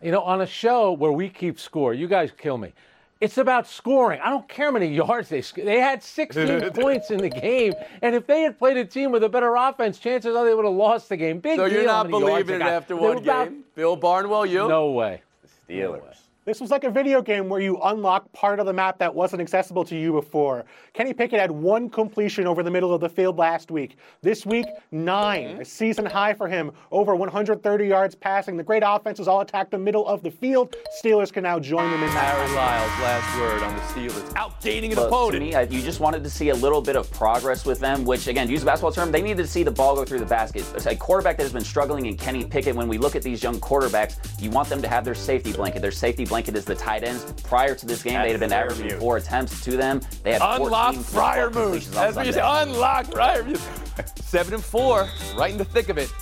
You 0.00 0.12
know, 0.12 0.22
on 0.22 0.40
a 0.40 0.46
show 0.46 0.92
where 0.92 1.12
we 1.12 1.28
keep 1.28 1.60
score, 1.60 1.92
you 1.92 2.08
guys 2.08 2.30
kill 2.34 2.56
me. 2.56 2.72
It's 3.20 3.36
about 3.36 3.66
scoring. 3.66 4.20
I 4.22 4.30
don't 4.30 4.48
care 4.48 4.66
how 4.66 4.72
many 4.72 4.86
yards 4.94 5.28
they 5.28 5.42
sc- 5.42 5.56
they 5.56 5.80
had 5.80 6.02
16 6.04 6.70
points 6.74 7.10
in 7.10 7.18
the 7.18 7.28
game, 7.28 7.72
and 8.00 8.14
if 8.14 8.26
they 8.28 8.42
had 8.42 8.58
played 8.58 8.76
a 8.76 8.84
team 8.84 9.10
with 9.10 9.24
a 9.24 9.28
better 9.28 9.56
offense, 9.56 9.98
chances 9.98 10.36
are 10.36 10.44
they 10.44 10.54
would 10.54 10.64
have 10.64 10.74
lost 10.74 11.08
the 11.08 11.16
game. 11.16 11.40
Big 11.40 11.56
so 11.56 11.66
deal. 11.68 11.78
you're 11.78 11.86
not 11.86 12.06
how 12.06 12.18
many 12.18 12.24
yards 12.30 12.46
believing 12.46 12.66
it 12.66 12.70
after 12.70 12.94
They 12.94 13.00
one 13.00 13.16
were 13.16 13.22
about- 13.22 13.48
game? 13.48 13.64
Bill 13.74 13.96
Barnwell, 13.96 14.46
you? 14.46 14.68
No 14.68 14.90
way. 14.92 15.22
Steelers. 15.68 16.16
This 16.48 16.62
was 16.62 16.70
like 16.70 16.84
a 16.84 16.90
video 16.90 17.20
game 17.20 17.50
where 17.50 17.60
you 17.60 17.76
unlock 17.82 18.32
part 18.32 18.58
of 18.58 18.64
the 18.64 18.72
map 18.72 18.96
that 19.00 19.14
wasn't 19.14 19.42
accessible 19.42 19.84
to 19.84 19.94
you 19.94 20.12
before. 20.12 20.64
Kenny 20.94 21.12
Pickett 21.12 21.38
had 21.38 21.50
one 21.50 21.90
completion 21.90 22.46
over 22.46 22.62
the 22.62 22.70
middle 22.70 22.94
of 22.94 23.02
the 23.02 23.08
field 23.10 23.36
last 23.36 23.70
week. 23.70 23.98
This 24.22 24.46
week, 24.46 24.64
9 24.90 25.38
Mm-hmm. 25.44 25.60
a 25.60 25.64
season 25.66 26.06
high 26.06 26.32
for 26.32 26.48
him, 26.48 26.72
over 26.90 27.14
130 27.14 27.86
yards 27.86 28.14
passing. 28.14 28.56
The 28.56 28.62
great 28.62 28.82
offenses 28.84 29.28
all 29.28 29.42
attack 29.42 29.68
the 29.70 29.76
middle 29.76 30.08
of 30.08 30.22
the 30.22 30.30
field. 30.30 30.74
Steelers 31.04 31.30
can 31.30 31.42
now 31.42 31.58
join 31.58 31.90
them 31.90 32.02
in 32.02 32.08
that. 32.14 32.34
Harry 32.34 32.56
Lyles, 32.56 32.90
last 33.02 33.38
word 33.38 33.62
on 33.62 33.74
the 33.76 33.82
Steelers. 33.82 34.32
Outgaining 34.34 34.88
an 34.88 34.94
But 34.96 35.02
to 35.02 35.06
opponent. 35.08 35.42
me, 35.44 35.54
I, 35.54 35.62
you 35.64 35.82
just 35.82 36.00
wanted 36.00 36.24
to 36.24 36.30
see 36.30 36.48
a 36.48 36.54
little 36.54 36.80
bit 36.80 36.96
of 36.96 37.10
progress 37.10 37.66
with 37.66 37.78
them, 37.78 38.06
which, 38.06 38.26
again, 38.26 38.46
to 38.46 38.52
use 38.54 38.62
a 38.62 38.64
basketball 38.64 38.92
term, 38.92 39.12
they 39.12 39.20
needed 39.20 39.42
to 39.42 39.46
see 39.46 39.64
the 39.64 39.70
ball 39.70 39.94
go 39.94 40.06
through 40.06 40.20
the 40.20 40.24
basket. 40.24 40.64
It's 40.74 40.86
a 40.86 40.96
quarterback 40.96 41.36
that 41.36 41.42
has 41.42 41.52
been 41.52 41.62
struggling 41.62 42.06
in 42.06 42.16
Kenny 42.16 42.46
Pickett. 42.46 42.74
When 42.74 42.88
we 42.88 42.96
look 42.96 43.14
at 43.16 43.22
these 43.22 43.42
young 43.42 43.60
quarterbacks, 43.60 44.16
you 44.40 44.48
want 44.48 44.70
them 44.70 44.80
to 44.80 44.88
have 44.88 45.04
their 45.04 45.14
safety 45.14 45.52
blanket. 45.52 45.82
Their 45.82 45.90
safety 45.92 46.24
blanket 46.24 46.37
is 46.46 46.64
the 46.64 46.74
tight 46.74 47.02
ends. 47.02 47.24
Prior 47.42 47.74
to 47.74 47.86
this 47.86 48.02
game, 48.02 48.20
they 48.20 48.30
had 48.30 48.38
been 48.40 48.52
averaging 48.52 48.88
Freiermuth. 48.90 48.98
four 49.00 49.16
attempts 49.16 49.64
to 49.64 49.76
them. 49.76 50.00
They 50.22 50.32
had 50.34 50.42
14 50.42 50.66
Unlock 50.66 50.94
football 50.94 51.10
Fryer 51.22 51.50
completions 51.50 51.86
Moose. 51.86 51.94
That's 51.94 52.16
what 52.16 52.26
you 52.26 52.32
say. 52.32 52.40
Sunday. 52.40 52.72
Unlock 52.74 53.06
Fryer 53.06 53.44
Moose. 53.44 53.68
Seven 54.22 54.54
and 54.54 54.64
four, 54.64 55.08
right 55.36 55.50
in 55.50 55.58
the 55.58 55.64
thick 55.64 55.88
of 55.88 55.98
it, 55.98 56.12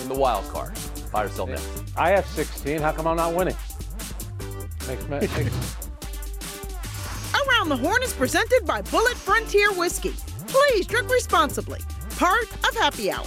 in 0.00 0.08
the 0.08 0.14
wild 0.14 0.44
card. 0.52 0.78
Fire 0.78 1.26
yourself 1.26 1.50
next. 1.50 1.68
I 1.96 2.10
have 2.10 2.26
16. 2.26 2.80
How 2.80 2.92
come 2.92 3.06
I'm 3.06 3.16
not 3.16 3.34
winning? 3.34 3.56
Makes 4.88 5.08
me, 5.08 5.16
Around 7.34 7.68
the 7.68 7.76
Horn 7.76 8.02
is 8.02 8.12
presented 8.14 8.62
by 8.66 8.82
Bulleit 8.82 9.16
Frontier 9.16 9.72
Whiskey. 9.72 10.14
Please 10.48 10.86
drink 10.86 11.10
responsibly. 11.10 11.80
Part 12.16 12.44
of 12.68 12.74
Happy 12.76 13.10
Hour. 13.10 13.26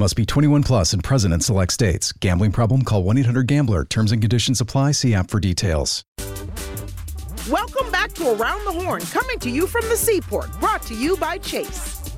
Must 0.00 0.14
be 0.14 0.24
21 0.24 0.62
plus 0.62 0.92
and 0.92 1.02
present 1.02 1.34
in 1.34 1.40
select 1.40 1.72
states. 1.72 2.12
Gambling 2.12 2.52
problem? 2.52 2.82
Call 2.82 3.02
1 3.02 3.18
800 3.18 3.48
Gambler. 3.48 3.84
Terms 3.84 4.12
and 4.12 4.22
conditions 4.22 4.60
apply. 4.60 4.92
See 4.92 5.12
app 5.12 5.28
for 5.28 5.40
details. 5.40 6.04
Welcome 7.50 7.90
back 7.90 8.12
to 8.12 8.30
Around 8.30 8.64
the 8.64 8.70
Horn, 8.80 9.02
coming 9.02 9.40
to 9.40 9.50
you 9.50 9.66
from 9.66 9.82
the 9.88 9.96
Seaport, 9.96 10.52
brought 10.60 10.82
to 10.82 10.94
you 10.94 11.16
by 11.16 11.38
Chase. 11.38 12.14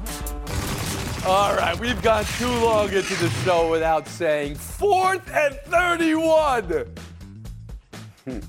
All 1.25 1.57
right, 1.57 1.75
we've 1.81 2.03
gone 2.03 2.27
too 2.37 2.49
long 2.49 2.93
into 2.93 3.15
the 3.15 3.31
show 3.47 3.71
without 3.71 4.07
saying 4.07 4.57
fourth 4.57 5.27
and 5.33 5.55
31. 5.65 6.85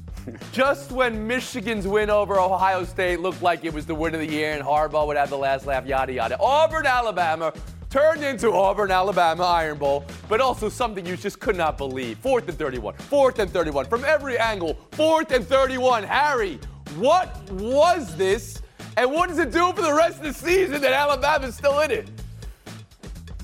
Just 0.52 0.92
when 0.92 1.26
Michigan's 1.26 1.88
win 1.88 2.10
over 2.10 2.38
Ohio 2.38 2.84
State 2.84 3.22
looked 3.22 3.42
like 3.42 3.64
it 3.64 3.74
was 3.74 3.86
the 3.86 3.96
win 3.96 4.14
of 4.14 4.20
the 4.20 4.28
year 4.28 4.52
and 4.52 4.62
Harbaugh 4.62 5.08
would 5.08 5.16
have 5.16 5.30
the 5.30 5.38
last 5.38 5.66
laugh, 5.66 5.86
yada, 5.86 6.12
yada. 6.12 6.38
Auburn, 6.38 6.86
Alabama 6.86 7.54
turned 7.92 8.24
into 8.24 8.54
Auburn, 8.54 8.90
Alabama 8.90 9.44
Iron 9.44 9.78
Bowl, 9.78 10.06
but 10.30 10.40
also 10.40 10.70
something 10.70 11.06
you 11.06 11.18
just 11.18 11.42
could 11.42 11.58
not 11.58 11.78
believe. 11.78 12.18
Fourth 12.20 12.48
and 12.48 12.58
31, 12.58 12.96
fourth 12.96 13.38
and 13.40 13.52
31, 13.52 13.86
from 13.86 14.06
every 14.06 14.40
angle, 14.40 14.80
fourth 14.92 15.32
and 15.32 15.46
31. 15.46 16.04
Harry, 16.04 16.58
what 16.96 17.38
was 17.52 18.16
this? 18.16 18.62
And 18.96 19.12
what 19.12 19.28
does 19.28 19.40
it 19.40 19.52
do 19.52 19.74
for 19.74 19.82
the 19.82 19.94
rest 19.94 20.18
of 20.18 20.24
the 20.24 20.34
season 20.34 20.82
that 20.82 20.94
Alabama's 20.94 21.56
still 21.56 21.82
in 21.82 21.92
it? 21.92 22.10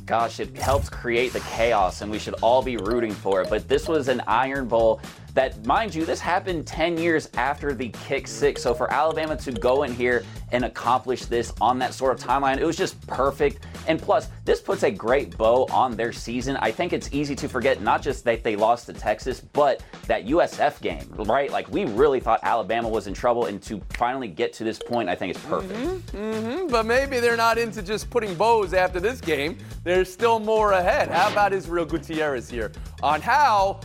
Gosh, 0.06 0.40
it 0.40 0.56
helps 0.56 0.90
create 0.90 1.34
the 1.34 1.42
chaos, 1.42 2.02
and 2.02 2.10
we 2.10 2.18
should 2.18 2.36
all 2.36 2.64
be 2.64 2.78
rooting 2.78 3.12
for 3.12 3.42
it. 3.42 3.50
But 3.50 3.68
this 3.68 3.90
was 3.90 4.08
an 4.08 4.22
Iron 4.28 4.66
Bowl 4.66 5.02
that, 5.34 5.66
mind 5.66 5.94
you, 5.94 6.06
this 6.06 6.22
happened 6.22 6.66
10 6.66 6.98
years 6.98 7.30
after 7.36 7.74
the 7.74 7.90
kick 7.90 8.26
six. 8.26 8.64
So 8.64 8.74
for 8.74 8.92
Alabama 8.92 9.36
to 9.36 9.52
go 9.52 9.84
in 9.84 9.94
here 9.94 10.24
and 10.54 10.64
accomplish 10.64 11.26
this 11.26 11.52
on 11.60 11.78
that 11.80 11.94
sort 11.94 12.18
of 12.18 12.26
timeline, 12.26 12.58
it 12.58 12.66
was 12.66 12.78
just 12.78 13.06
perfect. 13.06 13.66
And 13.88 14.02
plus, 14.02 14.28
this 14.46 14.62
puts 14.62 14.84
a 14.84 14.92
great 14.92 15.38
bow 15.38 15.66
on 15.72 15.96
their 15.96 16.12
season. 16.12 16.58
I 16.58 16.72
think 16.72 16.94
it's 16.94 17.10
easy 17.14 17.36
to 17.36 17.48
forget 17.48 17.82
not 17.82 18.02
just 18.02 18.24
that 18.26 18.44
they 18.44 18.56
lost 18.56 18.86
to 18.88 18.94
Texas, 18.94 19.40
but 19.40 19.82
that 20.08 20.26
USF 20.26 20.82
game, 20.82 21.08
right? 21.20 21.50
Like 21.50 21.70
we 21.72 21.86
really 21.86 22.20
thought 22.20 22.42
Alabama 22.44 22.90
was 22.90 23.08
in 23.08 23.14
trouble, 23.14 23.46
and 23.46 23.62
to 23.64 23.82
finally 23.94 24.28
get 24.28 24.54
to 24.54 24.64
this 24.64 24.78
point, 24.78 25.10
I 25.10 25.16
think 25.16 25.36
it's 25.36 25.46
perfect. 25.46 25.74
Mm-hmm, 26.14 26.68
but 26.68 26.86
maybe 26.86 27.20
they're 27.20 27.38
not 27.38 27.58
into 27.58 27.82
just 27.82 28.10
putting 28.10 28.36
bows 28.36 28.74
after 28.74 29.00
this 29.00 29.22
game. 29.22 29.58
There's 29.84 30.12
still 30.12 30.40
more 30.40 30.74
ahead. 30.74 31.10
How 31.10 31.32
about 31.32 31.54
Israel 31.54 31.86
Gutierrez 31.86 32.50
here 32.50 32.72
on 33.02 33.22
how 33.22 33.80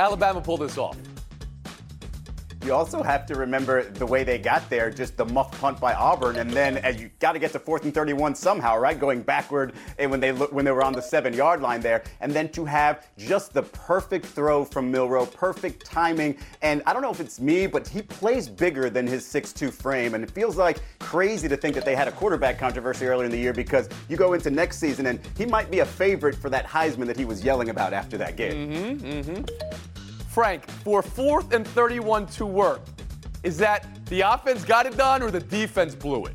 Alabama 0.00 0.40
pulled 0.40 0.60
this 0.60 0.78
off? 0.78 0.96
You 2.64 2.74
also 2.74 3.02
have 3.02 3.26
to 3.26 3.34
remember 3.34 3.82
the 3.82 4.06
way 4.06 4.22
they 4.22 4.38
got 4.38 4.70
there, 4.70 4.88
just 4.88 5.16
the 5.16 5.24
muff 5.24 5.50
punt 5.60 5.80
by 5.80 5.94
Auburn, 5.94 6.36
and 6.36 6.48
then 6.48 6.78
as 6.78 7.00
you 7.00 7.10
got 7.18 7.32
to 7.32 7.40
get 7.40 7.50
to 7.52 7.58
fourth 7.58 7.84
and 7.84 7.92
31 7.92 8.36
somehow, 8.36 8.78
right? 8.78 8.98
Going 8.98 9.22
backward 9.22 9.72
and 9.98 10.10
when 10.12 10.20
they 10.20 10.30
look, 10.30 10.52
when 10.52 10.64
they 10.64 10.70
were 10.70 10.84
on 10.84 10.92
the 10.92 11.02
seven 11.02 11.34
yard 11.34 11.60
line 11.60 11.80
there, 11.80 12.04
and 12.20 12.32
then 12.32 12.48
to 12.50 12.64
have 12.64 13.08
just 13.18 13.52
the 13.52 13.62
perfect 13.62 14.26
throw 14.26 14.64
from 14.64 14.92
Milroe, 14.92 15.26
perfect 15.26 15.84
timing. 15.84 16.36
And 16.62 16.82
I 16.86 16.92
don't 16.92 17.02
know 17.02 17.10
if 17.10 17.18
it's 17.18 17.40
me, 17.40 17.66
but 17.66 17.88
he 17.88 18.00
plays 18.00 18.48
bigger 18.48 18.88
than 18.88 19.08
his 19.08 19.24
6'2 19.24 19.72
frame, 19.72 20.14
and 20.14 20.22
it 20.22 20.30
feels 20.30 20.56
like 20.56 20.78
crazy 21.00 21.48
to 21.48 21.56
think 21.56 21.74
that 21.74 21.84
they 21.84 21.96
had 21.96 22.06
a 22.06 22.12
quarterback 22.12 22.58
controversy 22.58 23.06
earlier 23.06 23.24
in 23.24 23.32
the 23.32 23.38
year 23.38 23.52
because 23.52 23.88
you 24.08 24.16
go 24.16 24.34
into 24.34 24.50
next 24.50 24.78
season 24.78 25.06
and 25.06 25.18
he 25.36 25.44
might 25.44 25.70
be 25.70 25.80
a 25.80 25.86
favorite 25.86 26.36
for 26.36 26.48
that 26.48 26.66
Heisman 26.66 27.06
that 27.06 27.16
he 27.16 27.24
was 27.24 27.44
yelling 27.44 27.70
about 27.70 27.92
after 27.92 28.16
that 28.18 28.36
game. 28.36 28.70
Mm-hmm. 28.70 29.06
Mm-hmm. 29.06 29.91
Frank, 30.32 30.66
for 30.70 31.02
fourth 31.02 31.52
and 31.52 31.66
31 31.66 32.24
to 32.26 32.46
work, 32.46 32.80
is 33.42 33.58
that 33.58 33.86
the 34.06 34.22
offense 34.22 34.64
got 34.64 34.86
it 34.86 34.96
done 34.96 35.22
or 35.22 35.30
the 35.30 35.40
defense 35.40 35.94
blew 35.94 36.24
it? 36.24 36.34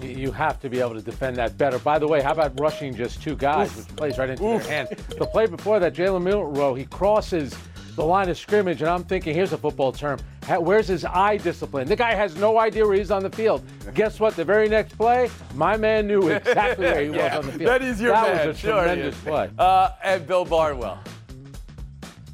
You 0.00 0.32
have 0.32 0.60
to 0.60 0.70
be 0.70 0.80
able 0.80 0.94
to 0.94 1.02
defend 1.02 1.36
that 1.36 1.58
better. 1.58 1.78
By 1.78 1.98
the 1.98 2.08
way, 2.08 2.22
how 2.22 2.32
about 2.32 2.58
rushing 2.58 2.94
just 2.94 3.22
two 3.22 3.36
guys, 3.36 3.68
Oof. 3.70 3.86
which 3.86 3.96
plays 3.96 4.18
right 4.18 4.30
into 4.30 4.46
Oof. 4.46 4.66
their 4.66 4.86
hand? 4.86 4.98
The 5.18 5.26
play 5.26 5.46
before 5.46 5.78
that, 5.78 5.92
Jalen 5.94 6.22
Milroe, 6.22 6.72
he 6.74 6.86
crosses 6.86 7.54
the 7.96 8.04
line 8.04 8.30
of 8.30 8.38
scrimmage, 8.38 8.80
and 8.80 8.90
I'm 8.90 9.04
thinking, 9.04 9.34
here's 9.34 9.52
a 9.52 9.58
football 9.58 9.92
term. 9.92 10.18
Where's 10.58 10.88
his 10.88 11.04
eye 11.04 11.36
discipline? 11.36 11.86
The 11.86 11.96
guy 11.96 12.14
has 12.14 12.34
no 12.36 12.58
idea 12.58 12.86
where 12.86 12.96
he's 12.96 13.10
on 13.10 13.22
the 13.22 13.30
field. 13.30 13.62
Guess 13.92 14.20
what? 14.20 14.36
The 14.36 14.44
very 14.44 14.70
next 14.70 14.96
play, 14.96 15.30
my 15.54 15.76
man 15.76 16.06
knew 16.06 16.28
exactly 16.28 16.86
where 16.86 17.00
he 17.02 17.10
yeah, 17.10 17.36
was 17.38 17.46
on 17.46 17.52
the 17.52 17.58
field. 17.58 17.70
That 17.70 17.82
is 17.82 18.00
your 18.00 18.12
that 18.12 18.36
man. 18.36 18.48
was 18.48 18.58
a 18.58 18.60
tremendous 18.60 19.20
play. 19.20 19.50
Uh, 19.58 19.90
and 20.02 20.26
Bill 20.26 20.46
Barnwell. 20.46 20.98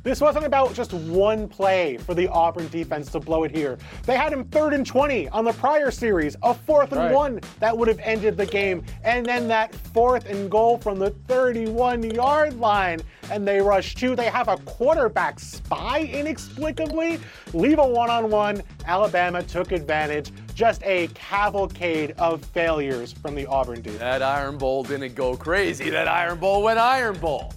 This 0.02 0.22
wasn't 0.22 0.46
about 0.46 0.72
just 0.72 0.94
one 0.94 1.46
play 1.46 1.98
for 1.98 2.14
the 2.14 2.26
Auburn 2.28 2.68
defense 2.68 3.10
to 3.12 3.20
blow 3.20 3.44
it 3.44 3.54
here. 3.54 3.76
They 4.06 4.16
had 4.16 4.32
him 4.32 4.44
third 4.44 4.72
and 4.72 4.86
20 4.86 5.28
on 5.28 5.44
the 5.44 5.52
prior 5.52 5.90
series, 5.90 6.36
a 6.42 6.54
fourth 6.54 6.92
and 6.92 7.00
right. 7.02 7.12
one 7.12 7.40
that 7.58 7.76
would 7.76 7.86
have 7.86 7.98
ended 7.98 8.38
the 8.38 8.46
game, 8.46 8.82
and 9.04 9.26
then 9.26 9.46
that 9.48 9.74
fourth 9.74 10.24
and 10.24 10.50
goal 10.50 10.78
from 10.78 10.98
the 10.98 11.10
31 11.28 12.10
yard 12.10 12.58
line. 12.58 13.02
And 13.30 13.46
they 13.46 13.60
rush 13.60 13.94
two. 13.94 14.16
They 14.16 14.30
have 14.30 14.48
a 14.48 14.56
quarterback 14.58 15.38
spy 15.38 16.00
inexplicably. 16.00 17.20
Leave 17.52 17.78
a 17.78 17.86
one 17.86 18.10
on 18.10 18.30
one. 18.30 18.62
Alabama 18.86 19.42
took 19.42 19.70
advantage. 19.70 20.32
Just 20.54 20.82
a 20.82 21.08
cavalcade 21.08 22.12
of 22.12 22.42
failures 22.42 23.12
from 23.12 23.34
the 23.34 23.46
Auburn 23.46 23.82
defense. 23.82 24.00
That 24.00 24.22
Iron 24.22 24.56
Bowl 24.56 24.82
didn't 24.82 25.14
go 25.14 25.36
crazy. 25.36 25.90
That 25.90 26.08
Iron 26.08 26.38
Bowl 26.38 26.62
went 26.62 26.78
Iron 26.78 27.18
Bowl. 27.18 27.52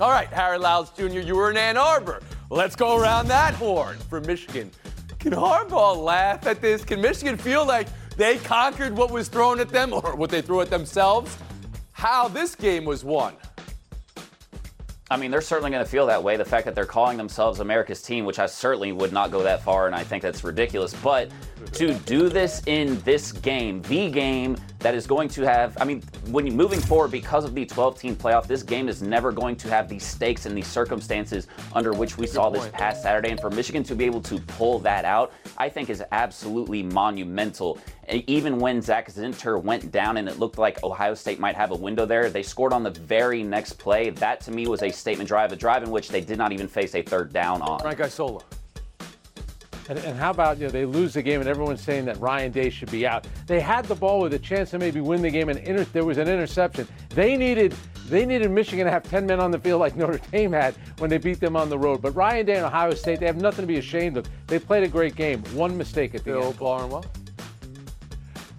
All 0.00 0.08
right, 0.08 0.28
Harry 0.28 0.56
Lyles 0.56 0.88
Jr., 0.90 1.18
you 1.18 1.36
were 1.36 1.50
in 1.50 1.58
Ann 1.58 1.76
Arbor. 1.76 2.22
Let's 2.48 2.74
go 2.74 2.98
around 2.98 3.28
that 3.28 3.52
horn 3.52 3.98
for 3.98 4.22
Michigan. 4.22 4.70
Can 5.18 5.32
Harbaugh 5.32 6.02
laugh 6.02 6.46
at 6.46 6.62
this? 6.62 6.82
Can 6.82 7.02
Michigan 7.02 7.36
feel 7.36 7.66
like 7.66 7.86
they 8.16 8.38
conquered 8.38 8.96
what 8.96 9.10
was 9.10 9.28
thrown 9.28 9.60
at 9.60 9.68
them 9.68 9.92
or 9.92 10.16
what 10.16 10.30
they 10.30 10.40
threw 10.40 10.62
at 10.62 10.70
themselves? 10.70 11.36
How 11.92 12.28
this 12.28 12.54
game 12.54 12.86
was 12.86 13.04
won. 13.04 13.34
I 15.10 15.18
mean, 15.18 15.30
they're 15.30 15.42
certainly 15.42 15.70
going 15.70 15.84
to 15.84 15.90
feel 15.90 16.06
that 16.06 16.24
way. 16.24 16.38
The 16.38 16.46
fact 16.46 16.64
that 16.64 16.74
they're 16.74 16.86
calling 16.86 17.18
themselves 17.18 17.60
America's 17.60 18.00
team, 18.00 18.24
which 18.24 18.38
I 18.38 18.46
certainly 18.46 18.92
would 18.92 19.12
not 19.12 19.30
go 19.30 19.42
that 19.42 19.62
far, 19.62 19.86
and 19.86 19.94
I 19.94 20.02
think 20.02 20.22
that's 20.22 20.42
ridiculous. 20.42 20.94
But 20.94 21.30
to 21.72 21.94
do 21.94 22.28
this 22.28 22.62
in 22.66 23.00
this 23.02 23.32
game, 23.32 23.82
the 23.82 24.10
game 24.10 24.56
that 24.80 24.94
is 24.94 25.06
going 25.06 25.28
to 25.28 25.42
have, 25.42 25.76
I 25.80 25.84
mean, 25.84 26.02
when 26.26 26.46
you're 26.46 26.54
moving 26.56 26.80
forward 26.80 27.10
because 27.10 27.44
of 27.44 27.54
the 27.54 27.66
12 27.66 27.98
team 27.98 28.16
playoff, 28.16 28.46
this 28.46 28.62
game 28.62 28.88
is 28.88 29.02
never 29.02 29.30
going 29.30 29.56
to 29.56 29.68
have 29.68 29.88
these 29.88 30.04
stakes 30.04 30.46
and 30.46 30.56
these 30.56 30.66
circumstances 30.66 31.46
under 31.74 31.92
which 31.92 32.16
we 32.16 32.26
Good 32.26 32.34
saw 32.34 32.50
point. 32.50 32.62
this 32.62 32.72
past 32.72 33.02
Saturday. 33.02 33.30
And 33.30 33.40
for 33.40 33.50
Michigan 33.50 33.82
to 33.84 33.94
be 33.94 34.04
able 34.04 34.22
to 34.22 34.38
pull 34.40 34.78
that 34.80 35.04
out, 35.04 35.32
I 35.58 35.68
think 35.68 35.90
is 35.90 36.02
absolutely 36.12 36.82
monumental. 36.82 37.78
Even 38.26 38.58
when 38.58 38.80
Zach 38.80 39.08
Zinter 39.10 39.62
went 39.62 39.92
down 39.92 40.16
and 40.16 40.28
it 40.28 40.38
looked 40.38 40.58
like 40.58 40.82
Ohio 40.82 41.14
State 41.14 41.38
might 41.38 41.54
have 41.56 41.70
a 41.70 41.76
window 41.76 42.06
there, 42.06 42.30
they 42.30 42.42
scored 42.42 42.72
on 42.72 42.82
the 42.82 42.90
very 42.90 43.42
next 43.42 43.74
play. 43.74 44.10
That 44.10 44.40
to 44.42 44.50
me 44.50 44.66
was 44.66 44.82
a 44.82 44.90
statement 44.90 45.28
drive, 45.28 45.52
a 45.52 45.56
drive 45.56 45.82
in 45.82 45.90
which 45.90 46.08
they 46.08 46.20
did 46.20 46.38
not 46.38 46.52
even 46.52 46.66
face 46.66 46.94
a 46.94 47.02
third 47.02 47.32
down 47.32 47.62
on. 47.62 47.78
Frank 47.80 48.00
Isola. 48.00 48.42
And, 49.90 49.98
and, 49.98 50.16
how 50.16 50.30
about 50.30 50.58
you 50.58 50.66
know 50.66 50.70
they 50.70 50.84
lose 50.84 51.14
the 51.14 51.22
game 51.22 51.40
and 51.40 51.48
everyone's 51.48 51.80
saying 51.80 52.04
that 52.04 52.16
Ryan 52.20 52.52
Day 52.52 52.70
should 52.70 52.92
be 52.92 53.08
out. 53.08 53.26
They 53.48 53.58
had 53.58 53.86
the 53.86 53.96
ball 53.96 54.20
with 54.20 54.32
a 54.34 54.38
chance 54.38 54.70
to 54.70 54.78
maybe 54.78 55.00
win 55.00 55.20
the 55.20 55.30
game 55.30 55.48
and 55.48 55.58
inter- 55.58 55.82
there 55.92 56.04
was 56.04 56.16
an 56.16 56.28
interception. 56.28 56.86
They 57.08 57.36
needed 57.36 57.74
they 58.08 58.24
needed 58.24 58.52
Michigan 58.52 58.84
to 58.86 58.90
have 58.92 59.02
10 59.02 59.26
men 59.26 59.40
on 59.40 59.50
the 59.50 59.58
field 59.58 59.80
like 59.80 59.96
Notre 59.96 60.20
Dame 60.30 60.52
had 60.52 60.76
when 60.98 61.10
they 61.10 61.18
beat 61.18 61.40
them 61.40 61.56
on 61.56 61.68
the 61.68 61.78
road. 61.78 62.00
But 62.02 62.14
Ryan 62.14 62.46
Day 62.46 62.54
and 62.54 62.66
Ohio 62.66 62.94
State, 62.94 63.18
they 63.18 63.26
have 63.26 63.40
nothing 63.40 63.64
to 63.64 63.66
be 63.66 63.78
ashamed 63.78 64.16
of. 64.16 64.28
They 64.46 64.60
played 64.60 64.84
a 64.84 64.88
great 64.88 65.16
game. 65.16 65.42
One 65.54 65.76
mistake 65.76 66.14
at 66.14 66.22
the 66.22 66.32
Bill 66.32 66.44
end. 66.44 66.58
Barnwell. 66.58 67.04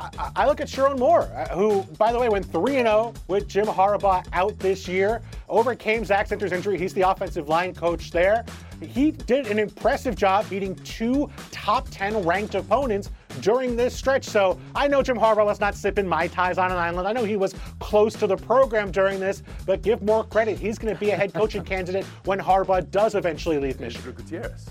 I, 0.01 0.31
I 0.35 0.47
look 0.47 0.59
at 0.59 0.67
Sherrone 0.67 0.97
Moore, 0.97 1.23
uh, 1.33 1.47
who, 1.49 1.83
by 1.97 2.11
the 2.11 2.19
way, 2.19 2.27
went 2.27 2.45
3 2.51 2.73
0 2.73 3.13
with 3.27 3.47
Jim 3.47 3.67
Harbaugh 3.67 4.25
out 4.33 4.57
this 4.59 4.87
year. 4.87 5.21
Overcame 5.47 6.03
Zach 6.03 6.27
Zinter's 6.27 6.51
injury. 6.51 6.77
He's 6.77 6.93
the 6.93 7.01
offensive 7.01 7.47
line 7.47 7.73
coach 7.73 8.11
there. 8.11 8.45
He 8.81 9.11
did 9.11 9.47
an 9.47 9.59
impressive 9.59 10.15
job 10.15 10.49
beating 10.49 10.75
two 10.75 11.29
top 11.51 11.87
10 11.91 12.23
ranked 12.23 12.55
opponents 12.55 13.11
during 13.39 13.75
this 13.75 13.95
stretch. 13.95 14.25
So 14.25 14.59
I 14.75 14.87
know 14.87 15.01
Jim 15.03 15.17
Harbaugh 15.17 15.45
was 15.45 15.59
not 15.59 15.75
sipping 15.75 16.07
Mai 16.07 16.27
Tais 16.27 16.57
on 16.57 16.71
an 16.71 16.77
island. 16.77 17.07
I 17.07 17.13
know 17.13 17.23
he 17.23 17.37
was 17.37 17.53
close 17.79 18.13
to 18.15 18.27
the 18.27 18.35
program 18.35 18.91
during 18.91 19.19
this, 19.19 19.43
but 19.65 19.81
give 19.81 20.01
more 20.01 20.23
credit. 20.23 20.57
He's 20.57 20.77
going 20.77 20.93
to 20.93 20.99
be 20.99 21.11
a 21.11 21.15
head 21.15 21.33
coaching 21.33 21.63
candidate 21.65 22.05
when 22.25 22.39
Harbaugh 22.39 22.89
does 22.89 23.15
eventually 23.15 23.59
leave 23.59 23.79
Michigan. 23.79 24.13
Gutierrez. 24.13 24.69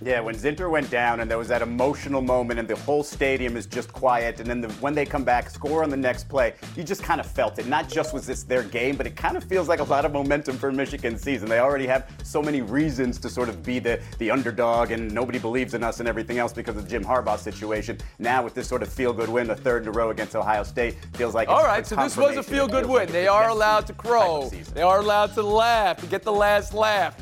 Yeah, 0.00 0.20
when 0.20 0.36
Zinter 0.36 0.70
went 0.70 0.90
down 0.90 1.20
and 1.20 1.28
there 1.28 1.38
was 1.38 1.48
that 1.48 1.60
emotional 1.60 2.20
moment 2.20 2.60
and 2.60 2.68
the 2.68 2.76
whole 2.76 3.02
stadium 3.02 3.56
is 3.56 3.66
just 3.66 3.92
quiet, 3.92 4.38
and 4.38 4.48
then 4.48 4.60
the, 4.60 4.68
when 4.74 4.94
they 4.94 5.04
come 5.04 5.24
back, 5.24 5.50
score 5.50 5.82
on 5.82 5.90
the 5.90 5.96
next 5.96 6.28
play, 6.28 6.54
you 6.76 6.84
just 6.84 7.02
kind 7.02 7.20
of 7.20 7.26
felt 7.26 7.58
it. 7.58 7.66
Not 7.66 7.88
just 7.88 8.14
was 8.14 8.24
this 8.24 8.44
their 8.44 8.62
game, 8.62 8.96
but 8.96 9.08
it 9.08 9.16
kind 9.16 9.36
of 9.36 9.42
feels 9.42 9.68
like 9.68 9.80
a 9.80 9.84
lot 9.84 10.04
of 10.04 10.12
momentum 10.12 10.56
for 10.56 10.70
Michigan 10.70 11.18
season. 11.18 11.48
They 11.48 11.58
already 11.58 11.86
have 11.88 12.08
so 12.22 12.40
many 12.40 12.62
reasons 12.62 13.18
to 13.18 13.28
sort 13.28 13.48
of 13.48 13.64
be 13.64 13.80
the, 13.80 14.00
the 14.18 14.30
underdog, 14.30 14.92
and 14.92 15.12
nobody 15.12 15.40
believes 15.40 15.74
in 15.74 15.82
us 15.82 15.98
and 15.98 16.08
everything 16.08 16.38
else 16.38 16.52
because 16.52 16.76
of 16.76 16.84
the 16.84 16.88
Jim 16.88 17.04
Harbaugh 17.04 17.38
situation. 17.38 17.98
Now 18.20 18.44
with 18.44 18.54
this 18.54 18.68
sort 18.68 18.82
of 18.82 18.92
feel-good 18.92 19.28
win, 19.28 19.50
a 19.50 19.56
third 19.56 19.82
in 19.82 19.88
a 19.88 19.92
row 19.92 20.10
against 20.10 20.36
Ohio 20.36 20.62
State, 20.62 20.94
feels 21.14 21.34
like 21.34 21.48
all 21.48 21.64
right. 21.64 21.84
So 21.84 21.96
this 21.96 22.16
was 22.16 22.36
a 22.36 22.42
feel-good 22.42 22.86
win. 22.86 23.06
Like 23.06 23.10
they 23.10 23.26
are 23.26 23.48
allowed 23.48 23.88
to 23.88 23.92
crow. 23.94 24.48
They 24.74 24.82
are 24.82 25.00
allowed 25.00 25.34
to 25.34 25.42
laugh 25.42 25.98
to 26.00 26.06
get 26.06 26.22
the 26.22 26.32
last 26.32 26.72
laugh. 26.72 27.20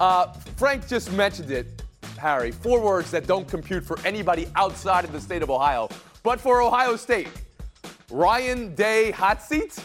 Uh, 0.00 0.32
Frank 0.56 0.86
just 0.88 1.12
mentioned 1.12 1.50
it. 1.50 1.75
Harry, 2.16 2.50
four 2.50 2.80
words 2.80 3.10
that 3.10 3.26
don't 3.26 3.46
compute 3.48 3.84
for 3.84 3.98
anybody 4.04 4.46
outside 4.56 5.04
of 5.04 5.12
the 5.12 5.20
state 5.20 5.42
of 5.42 5.50
Ohio, 5.50 5.88
but 6.22 6.40
for 6.40 6.62
Ohio 6.62 6.96
State. 6.96 7.28
Ryan 8.10 8.74
Day 8.74 9.10
hot 9.10 9.42
seat? 9.42 9.78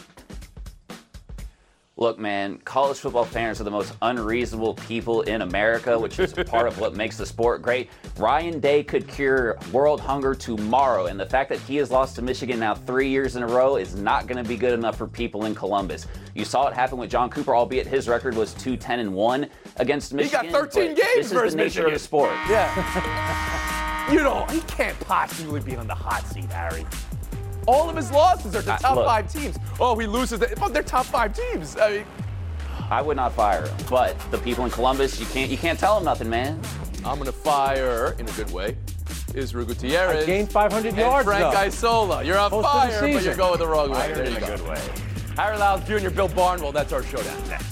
Look, 2.02 2.18
man, 2.18 2.58
college 2.64 2.98
football 2.98 3.24
fans 3.24 3.60
are 3.60 3.64
the 3.64 3.70
most 3.70 3.94
unreasonable 4.02 4.74
people 4.74 5.20
in 5.22 5.42
America, 5.42 5.96
which 5.96 6.18
is 6.18 6.32
part 6.32 6.66
of 6.66 6.80
what 6.80 6.96
makes 6.96 7.16
the 7.16 7.24
sport 7.24 7.62
great. 7.62 7.90
Ryan 8.16 8.58
Day 8.60 8.82
could 8.82 9.06
cure 9.06 9.56
world 9.72 10.00
hunger 10.00 10.34
tomorrow, 10.34 11.06
and 11.06 11.20
the 11.20 11.26
fact 11.26 11.50
that 11.50 11.60
he 11.60 11.76
has 11.76 11.92
lost 11.92 12.16
to 12.16 12.22
Michigan 12.22 12.58
now 12.58 12.74
three 12.74 13.08
years 13.08 13.36
in 13.36 13.42
a 13.42 13.46
row 13.46 13.76
is 13.76 13.94
not 13.94 14.26
going 14.26 14.42
to 14.42 14.48
be 14.48 14.56
good 14.56 14.72
enough 14.72 14.96
for 14.96 15.06
people 15.06 15.44
in 15.44 15.54
Columbus. 15.54 16.06
You 16.34 16.44
saw 16.44 16.66
it 16.66 16.74
happen 16.74 16.98
with 16.98 17.08
John 17.08 17.30
Cooper, 17.30 17.54
albeit 17.54 17.86
his 17.86 18.08
record 18.08 18.34
was 18.34 18.52
2 18.54 18.76
10 18.76 18.98
and 18.98 19.14
1 19.14 19.50
against 19.76 20.12
Michigan. 20.12 20.46
He 20.46 20.50
got 20.52 20.60
13 20.72 20.88
games 20.94 21.00
this 21.16 21.32
for 21.32 21.44
is 21.44 21.52
the 21.52 21.58
nature 21.58 21.64
Michigan. 21.82 21.86
of 21.86 21.92
the 21.92 21.98
sport. 21.98 22.30
Yeah. 22.48 24.08
you 24.12 24.18
know, 24.22 24.44
he 24.50 24.60
can't 24.60 24.98
possibly 25.00 25.60
be 25.60 25.76
on 25.76 25.86
the 25.86 25.94
hot 25.94 26.26
seat, 26.26 26.50
Harry. 26.50 26.86
All 27.66 27.88
of 27.88 27.96
his 27.96 28.10
losses 28.10 28.56
are 28.56 28.62
to 28.62 28.72
uh, 28.72 28.78
top 28.78 28.96
look, 28.96 29.06
five 29.06 29.32
teams. 29.32 29.56
Oh, 29.78 29.96
he 29.96 30.06
loses. 30.06 30.40
The, 30.40 30.54
but 30.58 30.72
they're 30.74 30.82
top 30.82 31.06
five 31.06 31.32
teams. 31.34 31.76
I 31.76 31.90
mean, 31.98 32.04
I 32.90 33.00
would 33.00 33.16
not 33.16 33.32
fire 33.32 33.66
him, 33.66 33.76
but 33.88 34.18
the 34.30 34.38
people 34.38 34.64
in 34.64 34.70
Columbus, 34.70 35.20
you 35.20 35.26
can't 35.26 35.50
you 35.50 35.56
can't 35.56 35.78
tell 35.78 35.94
them 35.94 36.04
nothing, 36.04 36.28
man. 36.28 36.60
I'm 37.04 37.18
gonna 37.18 37.30
fire 37.32 38.16
in 38.18 38.28
a 38.28 38.32
good 38.32 38.50
way. 38.50 38.76
Israel 39.34 39.64
Gutierrez. 39.64 40.24
I 40.24 40.26
gained 40.26 40.50
500 40.50 40.88
and 40.88 40.96
yards, 40.98 41.24
Frank 41.26 41.40
though. 41.54 41.58
Isola. 41.60 42.22
You're 42.24 42.38
on 42.38 42.50
Most 42.50 42.64
fire, 42.64 43.00
but 43.00 43.08
you're 43.10 43.20
season. 43.20 43.36
going 43.36 43.58
the 43.58 43.66
wrong 43.66 43.90
way. 43.90 43.96
Fire 43.98 44.14
There 44.14 44.24
in 44.24 44.30
you 44.32 44.36
a 44.38 44.40
go. 44.40 44.56
good 44.56 44.68
way. 44.68 44.80
Harry 45.36 45.56
Lyles 45.56 45.84
Jr., 45.88 46.10
Bill 46.10 46.28
Barnwell. 46.28 46.72
That's 46.72 46.92
our 46.92 47.02
showdown 47.02 47.48
next. 47.48 47.71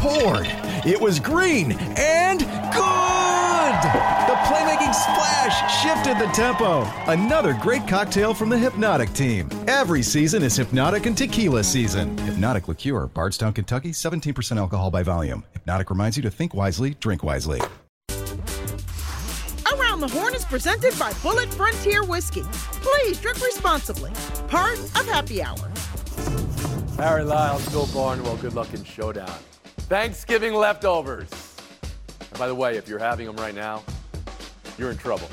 poured. 0.00 0.46
It 0.86 0.98
was 0.98 1.20
green 1.20 1.72
and 1.98 2.40
good! 2.40 3.74
The 4.26 4.36
playmaking 4.48 4.94
splash 4.94 5.82
shifted 5.82 6.18
the 6.18 6.32
tempo. 6.32 6.84
Another 7.06 7.52
great 7.60 7.86
cocktail 7.86 8.32
from 8.32 8.48
the 8.48 8.56
Hypnotic 8.56 9.12
team. 9.12 9.50
Every 9.68 10.02
season 10.02 10.42
is 10.42 10.56
Hypnotic 10.56 11.04
and 11.04 11.16
Tequila 11.16 11.62
season. 11.62 12.16
Hypnotic 12.18 12.66
Liqueur, 12.66 13.08
Bardstown, 13.08 13.52
Kentucky, 13.52 13.90
17% 13.90 14.56
alcohol 14.56 14.90
by 14.90 15.02
volume. 15.02 15.44
Hypnotic 15.52 15.90
reminds 15.90 16.16
you 16.16 16.22
to 16.22 16.30
think 16.30 16.54
wisely, 16.54 16.94
drink 17.00 17.22
wisely. 17.22 17.60
Around 19.70 20.00
the 20.00 20.08
Horn 20.08 20.34
is 20.34 20.46
presented 20.46 20.98
by 20.98 21.12
Bulleit 21.14 21.52
Frontier 21.52 22.04
Whiskey. 22.04 22.44
Please 22.50 23.20
drink 23.20 23.44
responsibly. 23.44 24.12
Part 24.48 24.78
of 24.78 25.06
Happy 25.06 25.42
Hour. 25.42 25.70
Harry 26.96 27.24
Lyles, 27.24 27.68
Bill 27.68 27.86
Barnwell, 27.88 28.36
good 28.36 28.54
luck 28.54 28.72
in 28.72 28.82
showdown. 28.82 29.38
Thanksgiving 29.90 30.54
leftovers. 30.54 31.28
And 32.20 32.38
by 32.38 32.46
the 32.46 32.54
way, 32.54 32.76
if 32.76 32.88
you're 32.88 33.00
having 33.00 33.26
them 33.26 33.34
right 33.34 33.56
now, 33.56 33.82
you're 34.78 34.92
in 34.92 34.96
trouble. 34.96 35.28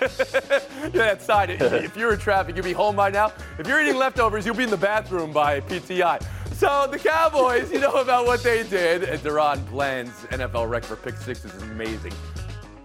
yeah, 0.00 0.08
that 0.90 1.22
side. 1.22 1.50
If 1.50 1.96
you're 1.96 2.12
in 2.12 2.18
traffic, 2.18 2.56
you'll 2.56 2.64
be 2.64 2.72
home 2.72 2.96
by 2.96 3.10
now. 3.10 3.32
If 3.60 3.68
you're 3.68 3.80
eating 3.80 3.94
leftovers, 3.94 4.44
you'll 4.44 4.56
be 4.56 4.64
in 4.64 4.70
the 4.70 4.76
bathroom 4.76 5.32
by 5.32 5.60
PTI. 5.60 6.20
So 6.54 6.88
the 6.90 6.98
Cowboys, 6.98 7.70
you 7.70 7.78
know 7.78 7.92
about 7.92 8.26
what 8.26 8.42
they 8.42 8.64
did. 8.64 9.04
And 9.04 9.20
DaRon 9.20 9.70
Bland's 9.70 10.18
NFL 10.32 10.68
record 10.68 10.88
for 10.88 10.96
pick 10.96 11.16
sixes 11.16 11.54
is 11.54 11.62
amazing. 11.62 12.12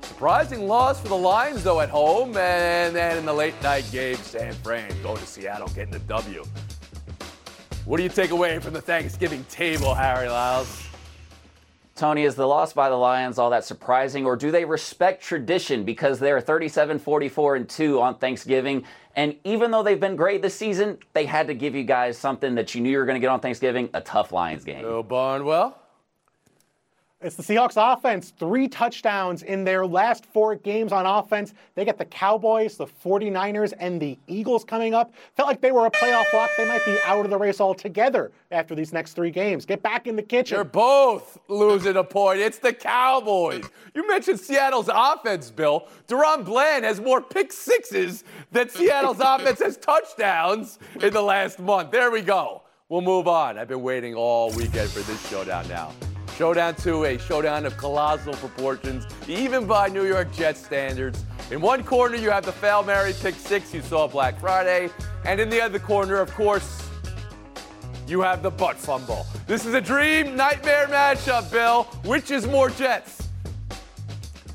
Surprising 0.01 0.67
loss 0.67 1.01
for 1.01 1.07
the 1.07 1.17
Lions, 1.17 1.63
though, 1.63 1.79
at 1.81 1.89
home. 1.89 2.37
And 2.37 2.95
then 2.95 3.17
in 3.17 3.25
the 3.25 3.33
late 3.33 3.59
night 3.63 3.89
game, 3.91 4.17
San 4.17 4.53
Fran 4.53 4.91
going 5.01 5.17
to 5.17 5.25
Seattle, 5.25 5.67
getting 5.69 5.93
the 5.93 5.99
W. 5.99 6.43
What 7.85 7.97
do 7.97 8.03
you 8.03 8.09
take 8.09 8.29
away 8.29 8.59
from 8.59 8.73
the 8.73 8.81
Thanksgiving 8.81 9.43
table, 9.49 9.95
Harry 9.95 10.29
Lyles? 10.29 10.86
Tony, 11.97 12.23
is 12.23 12.35
the 12.35 12.45
loss 12.45 12.73
by 12.73 12.89
the 12.89 12.95
Lions 12.95 13.39
all 13.39 13.49
that 13.49 13.65
surprising, 13.65 14.25
or 14.25 14.35
do 14.35 14.51
they 14.51 14.63
respect 14.63 15.23
tradition 15.23 15.83
because 15.83 16.19
they're 16.19 16.39
37, 16.39 16.99
44, 16.99 17.55
and 17.55 17.67
2 17.67 17.99
on 17.99 18.17
Thanksgiving? 18.17 18.83
And 19.15 19.35
even 19.43 19.71
though 19.71 19.81
they've 19.81 19.99
been 19.99 20.15
great 20.15 20.41
this 20.43 20.53
season, 20.53 20.99
they 21.13 21.25
had 21.25 21.47
to 21.47 21.55
give 21.55 21.73
you 21.73 21.83
guys 21.83 22.17
something 22.17 22.55
that 22.55 22.75
you 22.75 22.81
knew 22.81 22.91
you 22.91 22.99
were 22.99 23.05
going 23.05 23.15
to 23.15 23.19
get 23.19 23.29
on 23.29 23.39
Thanksgiving 23.39 23.89
a 23.93 24.01
tough 24.01 24.31
Lions 24.31 24.63
game. 24.63 24.81
Bill 24.81 25.03
Barnwell? 25.03 25.75
It's 27.19 27.35
the 27.35 27.41
Seahawks 27.41 27.73
offense, 27.77 28.31
three 28.37 28.67
touchdowns 28.67 29.41
in 29.41 29.63
their 29.63 29.87
last 29.87 30.23
four 30.23 30.53
games 30.53 30.91
on 30.91 31.07
offense. 31.07 31.55
They 31.73 31.83
get 31.83 31.97
the 31.97 32.05
Cowboys, 32.05 32.77
the 32.77 32.85
49ers, 32.85 33.73
and 33.79 33.99
the 33.99 34.19
Eagles 34.27 34.63
coming 34.63 34.93
up. 34.93 35.11
Felt 35.35 35.47
like 35.47 35.59
they 35.59 35.71
were 35.71 35.87
a 35.87 35.89
playoff 35.89 36.31
lock. 36.31 36.51
They 36.57 36.67
might 36.67 36.85
be 36.85 36.95
out 37.07 37.25
of 37.25 37.31
the 37.31 37.37
race 37.39 37.59
altogether 37.59 38.31
after 38.51 38.75
these 38.75 38.93
next 38.93 39.13
three 39.13 39.31
games. 39.31 39.65
Get 39.65 39.81
back 39.81 40.05
in 40.05 40.15
the 40.15 40.21
kitchen. 40.21 40.57
They're 40.57 40.63
both 40.63 41.39
losing 41.47 41.95
a 41.95 42.03
point. 42.03 42.39
It's 42.39 42.59
the 42.59 42.71
Cowboys. 42.71 43.65
You 43.95 44.07
mentioned 44.07 44.39
Seattle's 44.39 44.89
offense, 44.93 45.49
Bill. 45.49 45.87
DaRon 46.07 46.45
Bland 46.45 46.85
has 46.85 47.01
more 47.01 47.19
pick 47.19 47.51
sixes 47.51 48.25
than 48.51 48.69
Seattle's 48.69 49.19
offense 49.23 49.59
has 49.59 49.77
touchdowns 49.77 50.77
in 51.01 51.11
the 51.13 51.23
last 51.23 51.57
month. 51.57 51.89
There 51.89 52.11
we 52.11 52.21
go. 52.21 52.61
We'll 52.89 53.01
move 53.01 53.27
on. 53.27 53.57
I've 53.57 53.67
been 53.67 53.81
waiting 53.81 54.13
all 54.13 54.51
weekend 54.51 54.91
for 54.91 54.99
this 54.99 55.29
showdown 55.29 55.67
now. 55.67 55.93
Showdown 56.37 56.75
2, 56.75 57.05
a 57.05 57.17
showdown 57.17 57.65
of 57.65 57.75
colossal 57.77 58.33
proportions, 58.33 59.07
even 59.27 59.65
by 59.65 59.87
New 59.87 60.05
York 60.05 60.31
Jets 60.31 60.63
standards. 60.63 61.25
In 61.49 61.59
one 61.59 61.83
corner, 61.83 62.15
you 62.15 62.29
have 62.29 62.45
the 62.45 62.51
Fail 62.51 62.83
Mary 62.83 63.11
pick 63.19 63.33
six 63.33 63.73
you 63.73 63.81
saw 63.81 64.07
Black 64.07 64.39
Friday. 64.39 64.91
And 65.25 65.39
in 65.39 65.49
the 65.49 65.59
other 65.59 65.79
corner, 65.79 66.17
of 66.17 66.31
course, 66.35 66.87
you 68.07 68.21
have 68.21 68.43
the 68.43 68.51
butt 68.51 68.77
fumble. 68.77 69.25
This 69.47 69.65
is 69.65 69.73
a 69.73 69.81
dream 69.81 70.35
nightmare 70.35 70.85
matchup, 70.85 71.51
Bill. 71.51 71.85
Which 72.05 72.29
is 72.29 72.45
more 72.45 72.69
Jets? 72.69 73.29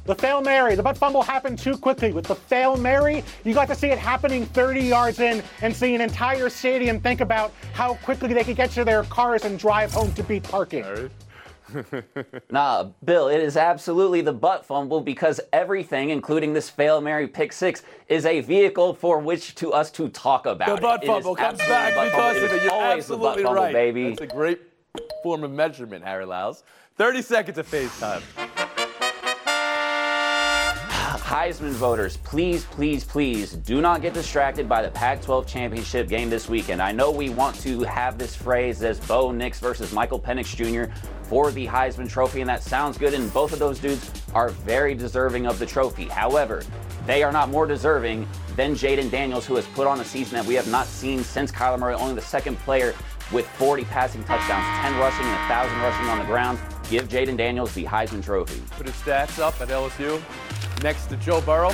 The 0.04 0.14
fail 0.14 0.40
Mary, 0.40 0.76
the 0.76 0.84
butt 0.84 0.96
fumble 0.96 1.22
happened 1.22 1.58
too 1.58 1.76
quickly. 1.76 2.12
With 2.12 2.26
the 2.26 2.36
fail 2.36 2.76
Mary, 2.76 3.24
you 3.42 3.54
got 3.54 3.66
to 3.66 3.74
see 3.74 3.88
it 3.88 3.98
happening 3.98 4.46
30 4.46 4.82
yards 4.82 5.18
in 5.18 5.42
and 5.62 5.74
see 5.74 5.96
an 5.96 6.00
entire 6.00 6.48
stadium 6.48 7.00
think 7.00 7.20
about 7.20 7.52
how 7.72 7.94
quickly 7.94 8.32
they 8.32 8.44
could 8.44 8.56
get 8.56 8.70
to 8.70 8.84
their 8.84 9.02
cars 9.02 9.44
and 9.44 9.58
drive 9.58 9.90
home 9.90 10.12
to 10.12 10.22
beat 10.22 10.44
parking. 10.44 11.10
Nah, 12.50 12.90
Bill, 13.04 13.28
it 13.28 13.40
is 13.40 13.56
absolutely 13.56 14.20
the 14.20 14.32
butt 14.32 14.64
fumble 14.64 15.00
because 15.00 15.40
everything, 15.52 16.10
including 16.10 16.52
this 16.52 16.68
fail 16.68 17.00
Mary 17.00 17.26
pick 17.26 17.52
six, 17.52 17.82
is 18.08 18.26
a 18.26 18.40
vehicle 18.40 18.94
for 18.94 19.18
which 19.18 19.54
to 19.56 19.72
us 19.72 19.90
to 19.92 20.08
talk 20.08 20.46
about. 20.46 20.76
The 20.76 20.82
butt 20.82 21.02
It 21.02 21.06
fumble 21.06 21.34
comes 21.34 21.58
back 21.60 21.94
because 21.94 22.12
fumble. 22.12 22.44
of 22.44 22.52
It 22.52 22.56
it. 22.56 22.62
You're 22.64 22.72
always 22.72 23.06
the 23.06 23.16
butt 23.16 23.38
absolutely 23.38 23.42
fumble, 23.44 23.62
right. 23.62 23.72
baby. 23.72 24.08
That's 24.10 24.20
a 24.20 24.26
great 24.26 24.60
form 25.22 25.44
of 25.44 25.50
measurement, 25.50 26.04
Harry 26.04 26.26
Lyles. 26.26 26.62
30 26.96 27.22
seconds 27.22 27.58
of 27.58 27.66
FaceTime. 27.70 28.22
Heisman 31.32 31.70
voters, 31.70 32.18
please, 32.18 32.66
please, 32.66 33.04
please 33.04 33.52
do 33.54 33.80
not 33.80 34.02
get 34.02 34.12
distracted 34.12 34.68
by 34.68 34.82
the 34.82 34.90
Pac 34.90 35.22
12 35.22 35.46
championship 35.46 36.06
game 36.06 36.28
this 36.28 36.46
weekend. 36.46 36.82
I 36.82 36.92
know 36.92 37.10
we 37.10 37.30
want 37.30 37.58
to 37.60 37.84
have 37.84 38.18
this 38.18 38.36
phrase 38.36 38.82
as 38.82 39.00
Bo 39.00 39.32
Nix 39.32 39.58
versus 39.58 39.94
Michael 39.94 40.20
Penix 40.20 40.54
Jr. 40.54 40.92
for 41.22 41.50
the 41.50 41.66
Heisman 41.66 42.06
Trophy, 42.06 42.42
and 42.42 42.50
that 42.50 42.62
sounds 42.62 42.98
good, 42.98 43.14
and 43.14 43.32
both 43.32 43.54
of 43.54 43.58
those 43.58 43.78
dudes 43.78 44.10
are 44.34 44.50
very 44.50 44.94
deserving 44.94 45.46
of 45.46 45.58
the 45.58 45.64
trophy. 45.64 46.04
However, 46.04 46.62
they 47.06 47.22
are 47.22 47.32
not 47.32 47.48
more 47.48 47.64
deserving 47.64 48.28
than 48.54 48.74
Jayden 48.74 49.10
Daniels, 49.10 49.46
who 49.46 49.54
has 49.54 49.64
put 49.68 49.86
on 49.86 50.00
a 50.00 50.04
season 50.04 50.34
that 50.34 50.44
we 50.44 50.52
have 50.52 50.68
not 50.68 50.86
seen 50.86 51.24
since 51.24 51.50
Kyler 51.50 51.78
Murray, 51.78 51.94
only 51.94 52.14
the 52.14 52.20
second 52.20 52.58
player 52.58 52.94
with 53.32 53.48
40 53.52 53.84
passing 53.84 54.22
touchdowns, 54.24 54.66
10 54.82 54.98
rushing, 54.98 55.24
and 55.24 55.48
1,000 55.48 55.78
rushing 55.78 56.06
on 56.10 56.18
the 56.18 56.26
ground. 56.26 56.58
Give 56.90 57.08
Jayden 57.08 57.38
Daniels 57.38 57.72
the 57.72 57.84
Heisman 57.84 58.22
Trophy. 58.22 58.60
Put 58.72 58.86
his 58.86 58.96
stats 58.96 59.38
up 59.38 59.58
at 59.62 59.68
LSU 59.68 60.20
next 60.82 61.06
to 61.06 61.16
Joe 61.16 61.40
Burrow. 61.40 61.72